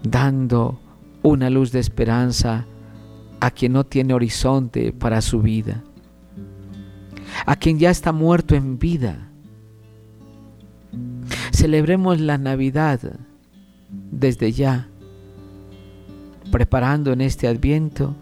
dando 0.02 0.78
una 1.22 1.50
luz 1.50 1.72
de 1.72 1.80
esperanza 1.80 2.66
a 3.40 3.50
quien 3.50 3.72
no 3.72 3.84
tiene 3.84 4.14
horizonte 4.14 4.92
para 4.92 5.20
su 5.22 5.40
vida, 5.40 5.82
a 7.46 7.56
quien 7.56 7.78
ya 7.78 7.90
está 7.90 8.12
muerto 8.12 8.54
en 8.54 8.78
vida. 8.78 9.28
Celebremos 11.52 12.20
la 12.20 12.38
Navidad 12.38 13.00
desde 14.10 14.52
ya, 14.52 14.88
preparando 16.50 17.12
en 17.12 17.20
este 17.20 17.48
adviento, 17.48 18.14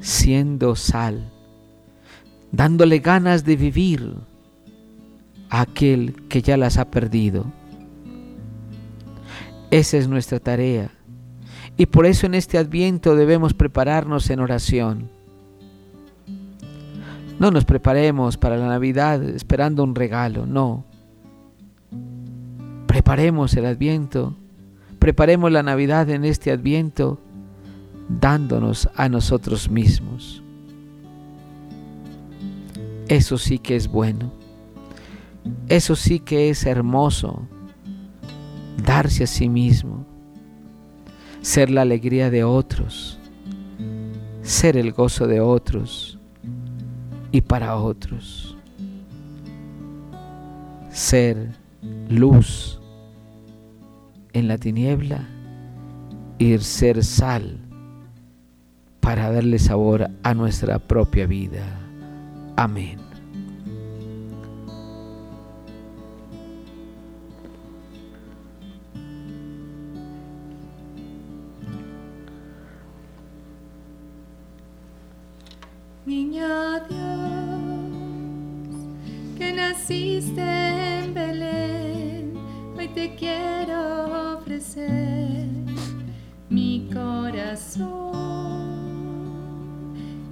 siendo 0.00 0.76
sal, 0.76 1.30
dándole 2.52 2.98
ganas 3.00 3.44
de 3.44 3.56
vivir 3.56 4.14
a 5.50 5.62
aquel 5.62 6.14
que 6.28 6.42
ya 6.42 6.56
las 6.56 6.78
ha 6.78 6.90
perdido 6.90 7.59
esa 9.70 9.96
es 9.96 10.08
nuestra 10.08 10.40
tarea. 10.40 10.90
Y 11.76 11.86
por 11.86 12.06
eso 12.06 12.26
en 12.26 12.34
este 12.34 12.58
adviento 12.58 13.14
debemos 13.14 13.54
prepararnos 13.54 14.28
en 14.30 14.40
oración. 14.40 15.08
No 17.38 17.50
nos 17.50 17.64
preparemos 17.64 18.36
para 18.36 18.56
la 18.56 18.66
Navidad 18.66 19.22
esperando 19.22 19.82
un 19.82 19.94
regalo, 19.94 20.44
no. 20.44 20.84
Preparemos 22.86 23.54
el 23.54 23.64
adviento, 23.64 24.36
preparemos 24.98 25.50
la 25.50 25.62
Navidad 25.62 26.10
en 26.10 26.24
este 26.24 26.50
adviento 26.50 27.18
dándonos 28.08 28.90
a 28.96 29.08
nosotros 29.08 29.70
mismos. 29.70 30.42
Eso 33.08 33.38
sí 33.38 33.58
que 33.58 33.76
es 33.76 33.88
bueno. 33.88 34.32
Eso 35.68 35.96
sí 35.96 36.20
que 36.20 36.50
es 36.50 36.66
hermoso 36.66 37.48
darse 38.82 39.24
a 39.24 39.26
sí 39.26 39.48
mismo, 39.48 40.06
ser 41.40 41.70
la 41.70 41.82
alegría 41.82 42.30
de 42.30 42.44
otros, 42.44 43.18
ser 44.42 44.76
el 44.76 44.92
gozo 44.92 45.26
de 45.26 45.40
otros 45.40 46.18
y 47.32 47.40
para 47.40 47.76
otros, 47.76 48.56
ser 50.90 51.50
luz 52.08 52.80
en 54.32 54.48
la 54.48 54.58
tiniebla 54.58 55.28
y 56.38 56.56
ser 56.58 57.04
sal 57.04 57.58
para 59.00 59.30
darle 59.30 59.58
sabor 59.58 60.08
a 60.22 60.34
nuestra 60.34 60.78
propia 60.78 61.26
vida. 61.26 61.64
Amén. 62.56 63.09
Dios, 76.88 77.90
que 79.38 79.52
naciste 79.52 80.42
en 80.42 81.14
Belén, 81.14 82.34
hoy 82.76 82.88
te 82.88 83.14
quiero 83.14 84.36
ofrecer 84.36 85.46
mi 86.48 86.88
corazón. 86.92 88.10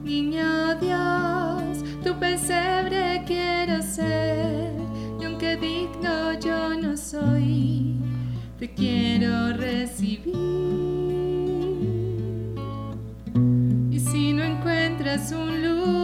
Niño 0.02 0.74
Dios, 0.80 1.84
tu 2.02 2.18
pesebre 2.18 3.22
quiero 3.26 3.80
ser, 3.82 4.72
y 5.20 5.24
aunque 5.24 5.56
digno 5.56 6.38
yo 6.40 6.74
no 6.74 6.96
soy, 6.96 7.96
te 8.58 8.74
quiero 8.74 9.52
recibir. 9.52 10.58
un 15.32 15.62
lugar, 15.62 15.97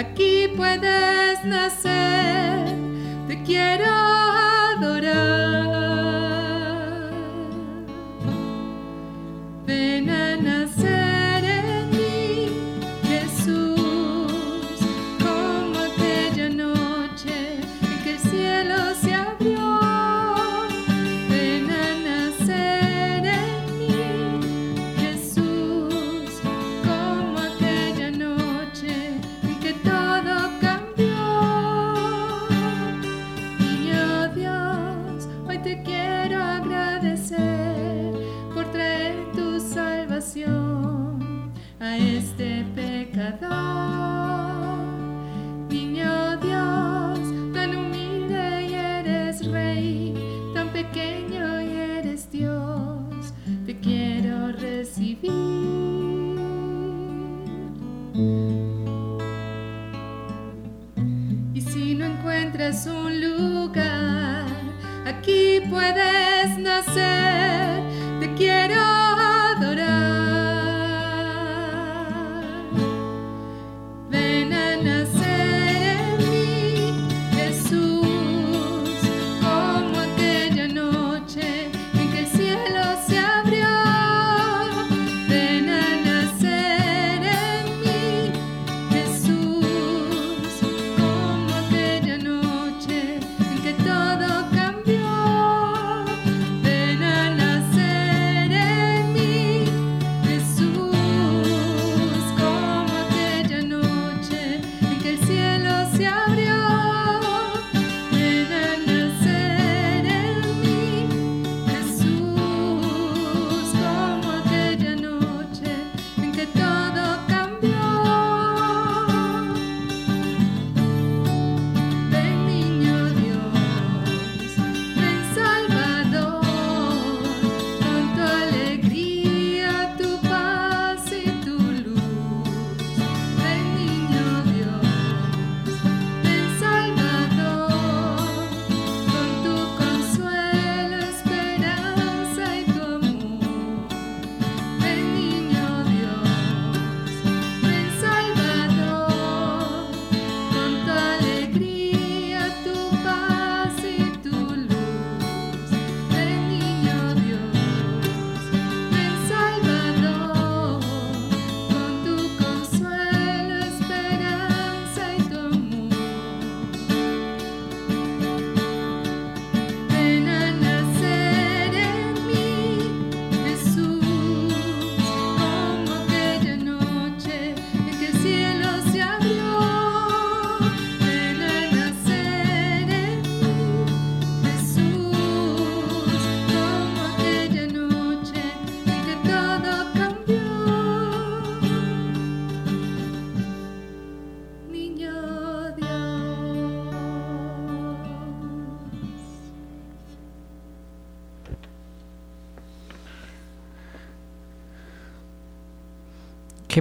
aquí 0.00 0.48
puedes 0.56 1.44
nacer, 1.44 2.74
te 3.28 3.42
quiero 3.42 3.99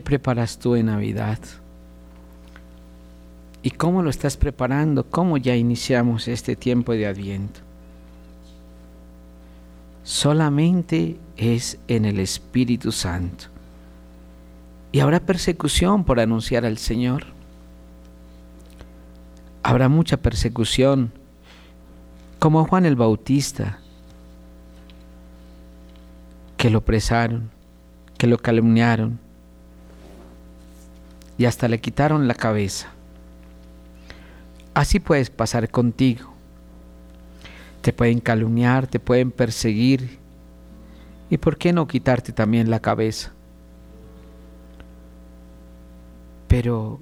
preparas 0.10 0.58
tú 0.58 0.76
en 0.76 0.88
Navidad? 0.88 1.38
¿Y 3.62 3.70
cómo 3.70 4.02
lo 4.02 4.10
estás 4.10 4.38
preparando? 4.38 5.04
¿Cómo 5.04 5.38
ya 5.38 5.56
iniciamos 5.56 6.28
este 6.28 6.56
tiempo 6.56 6.94
de 6.94 7.06
Adviento? 7.06 7.60
Solamente 10.04 11.20
es 11.38 11.78
en 11.88 12.06
el 12.06 12.20
Espíritu 12.20 12.92
Santo. 12.92 13.46
Y 14.92 15.00
habrá 15.00 15.20
persecución 15.20 16.04
por 16.04 16.20
anunciar 16.20 16.66
al 16.66 16.80
Señor. 16.80 17.28
Habrá 19.62 19.90
mucha 19.90 20.18
persecución, 20.18 21.12
como 22.40 22.66
Juan 22.66 22.88
el 22.88 22.96
Bautista, 22.96 23.78
que 26.58 26.72
lo 26.72 26.82
presaron, 26.82 27.52
que 28.18 28.26
lo 28.26 28.40
calumniaron 28.40 29.29
y 31.40 31.46
hasta 31.46 31.70
le 31.70 31.80
quitaron 31.80 32.28
la 32.28 32.36
cabeza. 32.36 32.90
Así 34.74 35.00
puedes 35.00 35.30
pasar 35.30 35.70
contigo. 35.70 36.34
Te 37.82 37.94
pueden 37.94 38.20
calumniar, 38.20 38.88
te 38.88 39.00
pueden 39.00 39.32
perseguir. 39.32 40.20
¿Y 41.30 41.38
por 41.38 41.58
qué 41.58 41.72
no 41.72 41.88
quitarte 41.88 42.34
también 42.34 42.70
la 42.70 42.82
cabeza? 42.82 43.32
Pero 46.50 47.00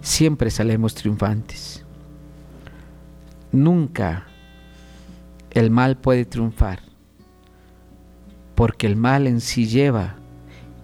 siempre 0.00 0.50
salemos 0.50 0.94
triunfantes. 0.94 1.84
Nunca 3.52 4.26
el 5.50 5.70
mal 5.70 5.98
puede 5.98 6.24
triunfar, 6.24 6.80
porque 8.54 8.86
el 8.86 8.96
mal 8.96 9.26
en 9.26 9.42
sí 9.42 9.66
lleva 9.66 10.21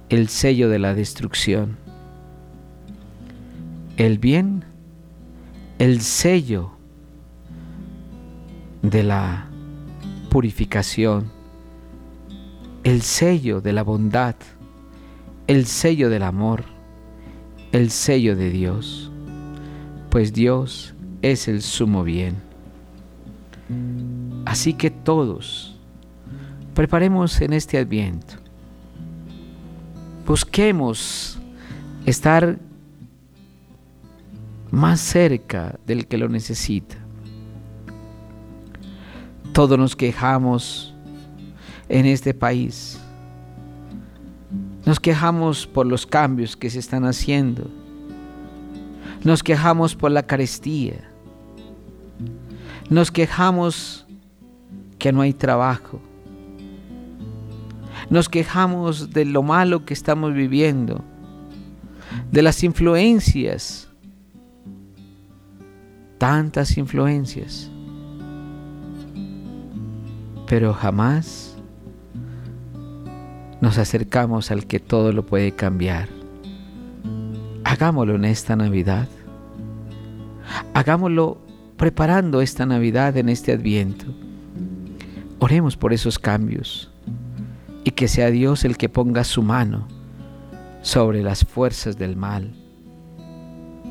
el 0.09 0.29
sello 0.29 0.69
de 0.69 0.79
la 0.79 0.95
destrucción. 0.95 1.77
El 3.97 4.19
bien 4.19 4.65
el 5.79 6.01
sello 6.01 6.73
de 8.83 9.05
la 9.05 9.49
purificación, 10.29 11.31
el 12.83 13.03
sello 13.03 13.61
de 13.61 13.73
la 13.73 13.85
bondad, 13.85 14.35
el 15.47 15.67
sello 15.67 16.11
del 16.11 16.25
amor, 16.25 16.65
el 17.71 17.91
sello 17.91 18.35
de 18.35 18.51
Dios, 18.51 19.13
pues 20.11 20.33
Dios 20.33 20.95
es 21.23 21.47
el 21.47 21.63
sumo 21.63 22.03
bien. 22.03 22.37
Así 24.47 24.75
que 24.75 24.91
todos 24.91 25.79
preparemos 26.75 27.41
en 27.41 27.53
este 27.53 27.79
adviento, 27.79 28.35
busquemos 30.29 31.39
estar 32.05 32.59
más 34.71 35.01
cerca 35.01 35.79
del 35.87 36.07
que 36.07 36.19
lo 36.19 36.29
necesita. 36.29 36.97
Todos 39.55 39.79
nos 39.79 39.97
quejamos 39.97 40.95
en 41.89 42.05
este 42.05 42.35
país. 42.35 43.01
Nos 44.85 45.01
quejamos 45.01 45.67
por 45.67 45.87
los 45.87 46.07
cambios 46.07 46.59
que 46.59 46.69
se 46.69 46.79
están 46.79 47.07
haciendo. 47.07 47.71
Nos 49.25 49.43
quejamos 49.43 49.97
por 49.97 50.11
la 50.11 50.25
carestía. 50.25 51.11
Nos 52.91 53.11
quejamos 53.11 54.07
que 54.99 55.11
no 55.11 55.23
hay 55.23 55.33
trabajo. 55.33 56.03
Nos 58.11 58.29
quejamos 58.29 59.11
de 59.11 59.25
lo 59.25 59.43
malo 59.43 59.85
que 59.85 59.95
estamos 59.95 60.35
viviendo, 60.35 61.05
de 62.31 62.43
las 62.43 62.65
influencias 62.65 63.89
tantas 66.19 66.77
influencias, 66.77 67.71
pero 70.49 70.75
jamás 70.75 71.57
nos 73.61 73.79
acercamos 73.79 74.51
al 74.51 74.67
que 74.67 74.81
todo 74.81 75.13
lo 75.13 75.25
puede 75.25 75.53
cambiar. 75.53 76.09
Hagámoslo 77.65 78.17
en 78.17 78.25
esta 78.25 78.57
Navidad. 78.57 79.09
Hagámoslo 80.75 81.39
preparando 81.77 82.41
esta 82.41 82.67
Navidad 82.67 83.17
en 83.17 83.29
este 83.29 83.53
Adviento. 83.53 84.07
Oremos 85.39 85.77
por 85.77 85.93
esos 85.93 86.19
cambios 86.19 86.91
y 87.89 87.93
que 87.93 88.07
sea 88.07 88.31
Dios 88.31 88.67
el 88.67 88.77
que 88.77 88.91
ponga 88.91 89.25
su 89.25 89.43
mano 89.43 89.89
sobre 90.83 91.23
las 91.23 91.47
fuerzas 91.47 91.97
del 91.97 92.17
mal. 92.17 92.53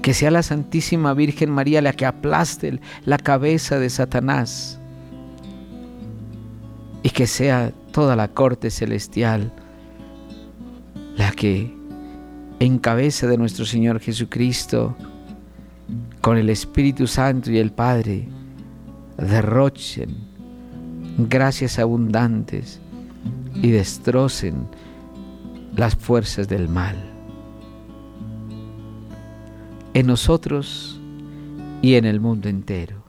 Que 0.03 0.13
sea 0.13 0.29
la 0.29 0.43
Santísima 0.43 1.15
Virgen 1.15 1.49
María 1.49 1.81
la 1.81 1.93
que 1.93 2.05
aplaste 2.05 2.79
la 3.05 3.17
cabeza 3.17 3.79
de 3.79 3.89
Satanás 3.89 4.79
y 7.01 7.09
que 7.09 7.25
sea 7.25 7.71
toda 7.91 8.15
la 8.15 8.27
corte 8.27 8.69
celestial 8.69 9.51
la 11.15 11.31
que 11.31 11.75
en 12.59 12.77
cabeza 12.77 13.25
de 13.25 13.39
nuestro 13.39 13.65
Señor 13.65 13.99
Jesucristo, 13.99 14.95
con 16.21 16.37
el 16.37 16.51
Espíritu 16.51 17.07
Santo 17.07 17.49
y 17.49 17.57
el 17.57 17.71
Padre, 17.71 18.29
derrochen 19.17 20.15
gracias 21.17 21.79
abundantes 21.79 22.79
y 23.61 23.71
destrocen 23.71 24.67
las 25.75 25.95
fuerzas 25.95 26.47
del 26.47 26.69
mal 26.69 26.95
en 29.93 30.05
nosotros 30.05 30.99
y 31.81 31.95
en 31.95 32.05
el 32.05 32.19
mundo 32.19 32.49
entero. 32.49 33.03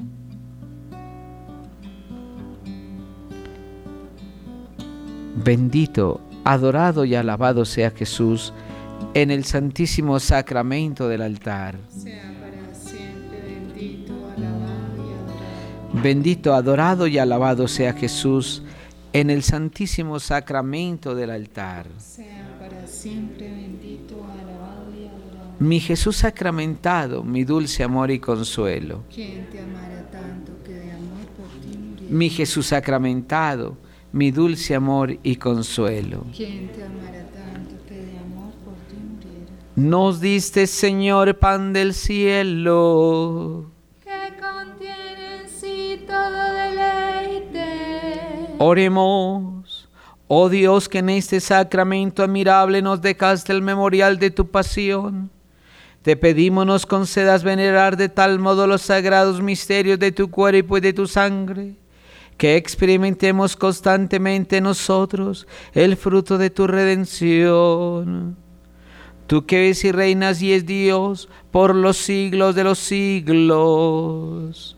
Bendito, 5.44 6.20
adorado 6.44 7.04
y 7.04 7.14
alabado 7.14 7.64
sea 7.64 7.90
Jesús 7.90 8.54
en 9.12 9.30
el 9.30 9.44
santísimo 9.44 10.18
sacramento 10.18 11.08
del 11.08 11.22
altar. 11.22 11.78
Sea 11.88 12.34
para 12.40 12.74
siempre 12.74 13.38
bendito, 13.46 14.14
alabado 14.36 14.96
y 14.96 15.12
adorado. 15.12 16.02
Bendito, 16.02 16.54
adorado 16.54 17.06
y 17.06 17.18
alabado 17.18 17.68
sea 17.68 17.92
Jesús 17.92 18.62
en 19.12 19.30
el 19.30 19.42
santísimo 19.42 20.20
sacramento 20.20 21.14
del 21.14 21.30
altar. 21.30 21.86
Sea 21.98 22.56
para 22.58 22.86
siempre 22.86 23.50
bendito, 23.50 24.16
alabado 24.24 24.90
y 24.94 25.06
adorado. 25.06 25.56
Mi 25.58 25.80
Jesús 25.80 26.16
sacramentado, 26.16 27.22
mi 27.22 27.44
dulce 27.44 27.82
amor 27.82 28.10
y 28.10 28.18
consuelo. 28.18 29.04
¿Quién 29.12 29.48
te 29.50 29.58
tanto 30.12 30.52
que 30.64 30.74
de 30.74 30.92
amor 30.92 31.26
por 31.36 31.48
ti 31.60 31.78
muriera? 31.78 32.14
Mi 32.14 32.30
Jesús 32.30 32.66
sacramentado, 32.66 33.76
mi 34.12 34.30
dulce 34.30 34.74
amor 34.74 35.18
y 35.22 35.36
consuelo. 35.36 36.24
¿Quién 36.36 36.68
te 36.68 36.80
tanto 36.80 37.86
que 37.88 37.94
de 37.94 38.18
amor 38.18 38.52
por 38.64 38.74
ti 38.88 38.96
muriera? 38.96 39.52
Nos 39.76 40.20
diste, 40.20 40.66
Señor, 40.66 41.38
pan 41.38 41.72
del 41.72 41.94
cielo. 41.94 43.70
Oremos. 48.58 49.88
Oh 50.26 50.48
Dios, 50.48 50.88
que 50.88 50.98
en 50.98 51.10
este 51.10 51.40
sacramento 51.40 52.24
admirable 52.24 52.82
nos 52.82 53.00
dejaste 53.00 53.52
el 53.52 53.62
memorial 53.62 54.18
de 54.18 54.30
tu 54.30 54.50
pasión. 54.50 55.30
Te 56.02 56.16
pedimos 56.16 56.66
nos 56.66 56.84
concedas 56.84 57.44
venerar 57.44 57.96
de 57.96 58.08
tal 58.08 58.40
modo 58.40 58.66
los 58.66 58.82
sagrados 58.82 59.40
misterios 59.40 59.98
de 59.98 60.10
tu 60.10 60.30
cuerpo 60.30 60.76
y 60.76 60.80
de 60.80 60.92
tu 60.92 61.06
sangre, 61.06 61.76
que 62.36 62.56
experimentemos 62.56 63.56
constantemente 63.56 64.60
nosotros 64.60 65.46
el 65.72 65.96
fruto 65.96 66.36
de 66.36 66.50
tu 66.50 66.66
redención. 66.66 68.36
Tú 69.28 69.46
que 69.46 69.60
ves 69.60 69.84
y 69.84 69.92
reinas 69.92 70.42
y 70.42 70.52
es 70.52 70.66
Dios 70.66 71.28
por 71.52 71.74
los 71.74 71.96
siglos 71.96 72.54
de 72.54 72.64
los 72.64 72.78
siglos. 72.78 74.77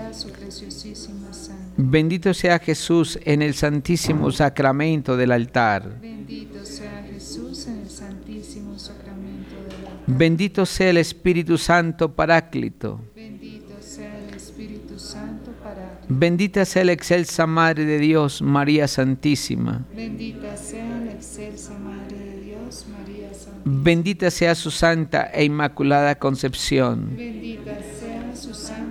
Bendito 1.77 2.33
sea 2.33 2.59
Jesús 2.59 3.19
en 3.23 3.41
el 3.41 3.53
santísimo 3.53 4.31
sacramento 4.31 5.15
del 5.17 5.31
altar. 5.31 5.99
Bendito 6.01 6.65
sea 6.65 7.03
Jesús 7.11 7.67
en 7.67 7.79
el 7.81 7.89
santísimo 7.89 8.77
sacramento 8.77 9.55
del 9.55 9.87
altar. 9.87 10.03
Bendito 10.07 10.65
sea 10.65 10.89
el 10.89 10.97
Espíritu 10.97 11.57
Santo 11.57 12.13
Paráclito. 12.13 12.99
Bendito 13.15 13.75
sea 13.81 14.17
el 14.19 14.35
Espíritu 14.35 14.99
Santo 14.99 15.51
para 15.63 15.99
Bendita 16.09 16.65
sea 16.65 16.83
la 16.83 16.91
excelsa 16.91 17.47
Madre 17.47 17.85
de 17.85 17.97
Dios, 17.99 18.41
María 18.41 18.87
Santísima. 18.87 19.85
Bendita 19.95 20.57
sea 20.57 20.99
la 20.99 21.13
excelsa 21.13 21.73
Madre 21.79 22.17
de 22.17 22.41
Dios, 22.41 22.85
María 22.91 23.33
Santa. 23.33 23.61
Bendita 23.63 24.29
sea 24.29 24.55
su 24.55 24.71
santa 24.71 25.31
e 25.33 25.45
inmaculada 25.45 26.15
concepción. 26.15 27.15
Bendita 27.15 27.77
sea 27.99 28.35
su 28.35 28.53
santa 28.53 28.75
e 28.75 28.75
inmaculada 28.75 28.89
concepción. 28.89 28.90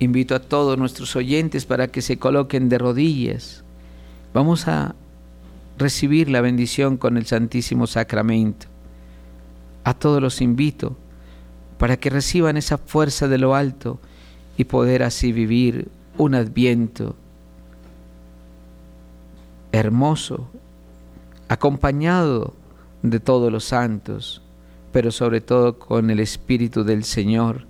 Invito 0.00 0.34
a 0.34 0.40
todos 0.40 0.78
nuestros 0.78 1.16
oyentes 1.16 1.66
para 1.66 1.88
que 1.88 2.02
se 2.02 2.18
coloquen 2.18 2.68
de 2.68 2.78
rodillas. 2.78 3.64
Vamos 4.32 4.68
a 4.68 4.94
recibir 5.76 6.28
la 6.28 6.40
bendición 6.40 6.96
con 6.96 7.16
el 7.16 7.26
Santísimo 7.26 7.86
Sacramento. 7.86 8.66
A 9.84 9.94
todos 9.94 10.20
los 10.20 10.40
invito 10.40 10.96
para 11.78 11.96
que 11.96 12.10
reciban 12.10 12.56
esa 12.56 12.78
fuerza 12.78 13.28
de 13.28 13.38
lo 13.38 13.54
alto 13.54 13.98
y 14.56 14.64
poder 14.64 15.02
así 15.02 15.32
vivir 15.32 15.88
un 16.16 16.34
adviento 16.34 17.14
hermoso, 19.70 20.48
acompañado 21.48 22.54
de 23.02 23.20
todos 23.20 23.52
los 23.52 23.64
santos, 23.64 24.42
pero 24.92 25.12
sobre 25.12 25.40
todo 25.40 25.78
con 25.78 26.10
el 26.10 26.18
Espíritu 26.18 26.82
del 26.82 27.04
Señor, 27.04 27.67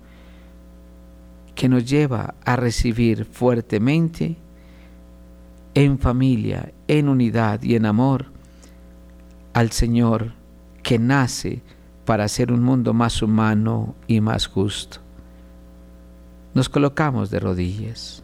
que 1.59 1.67
nos 1.67 1.83
lleva 1.83 2.35
a 2.45 2.55
recibir 2.55 3.25
fuertemente 3.25 4.37
en 5.73 5.99
familia, 5.99 6.71
en 6.87 7.09
unidad 7.09 7.61
y 7.63 7.75
en 7.75 7.85
amor 7.85 8.27
al 9.51 9.73
Señor 9.73 10.31
que 10.83 10.97
nace 10.97 11.61
para 12.05 12.23
hacer 12.23 12.53
un 12.53 12.63
mundo 12.63 12.93
más 12.93 13.21
humano 13.21 13.93
y 14.07 14.21
más 14.21 14.47
justo. 14.47 14.99
Nos 16.53 16.69
colocamos 16.69 17.29
de 17.29 17.41
rodillas. 17.41 18.23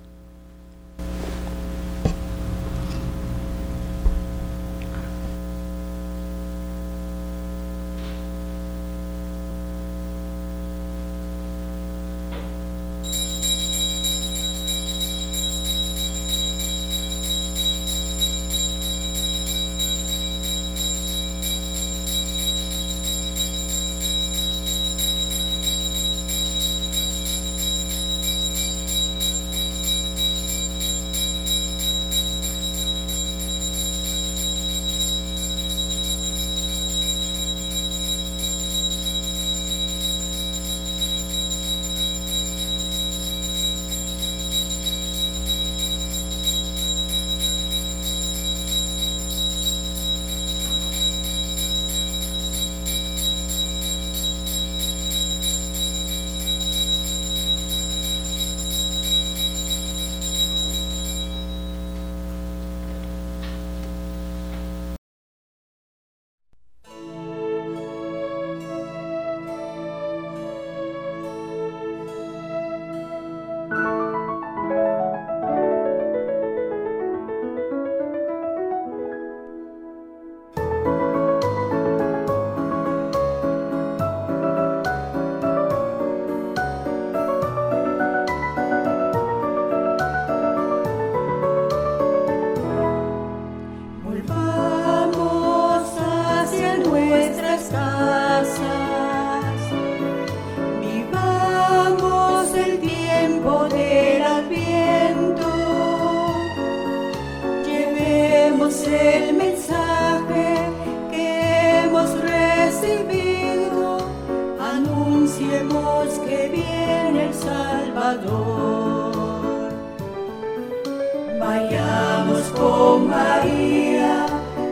María, 123.08 124.26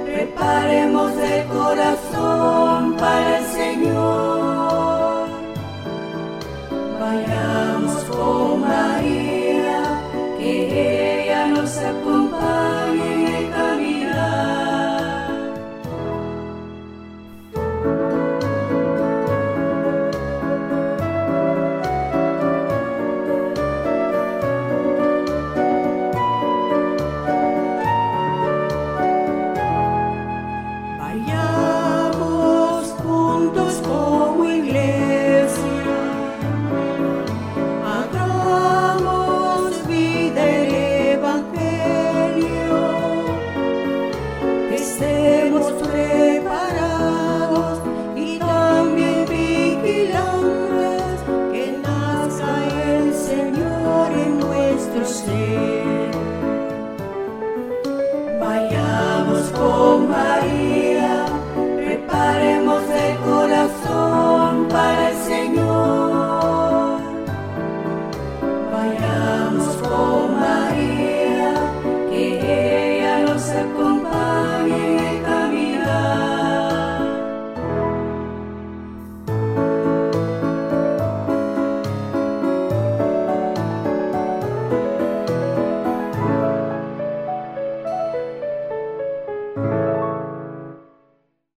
preparemos 0.05 1.11
el 1.17 1.45
corazón 1.47 2.95
para 2.97 3.42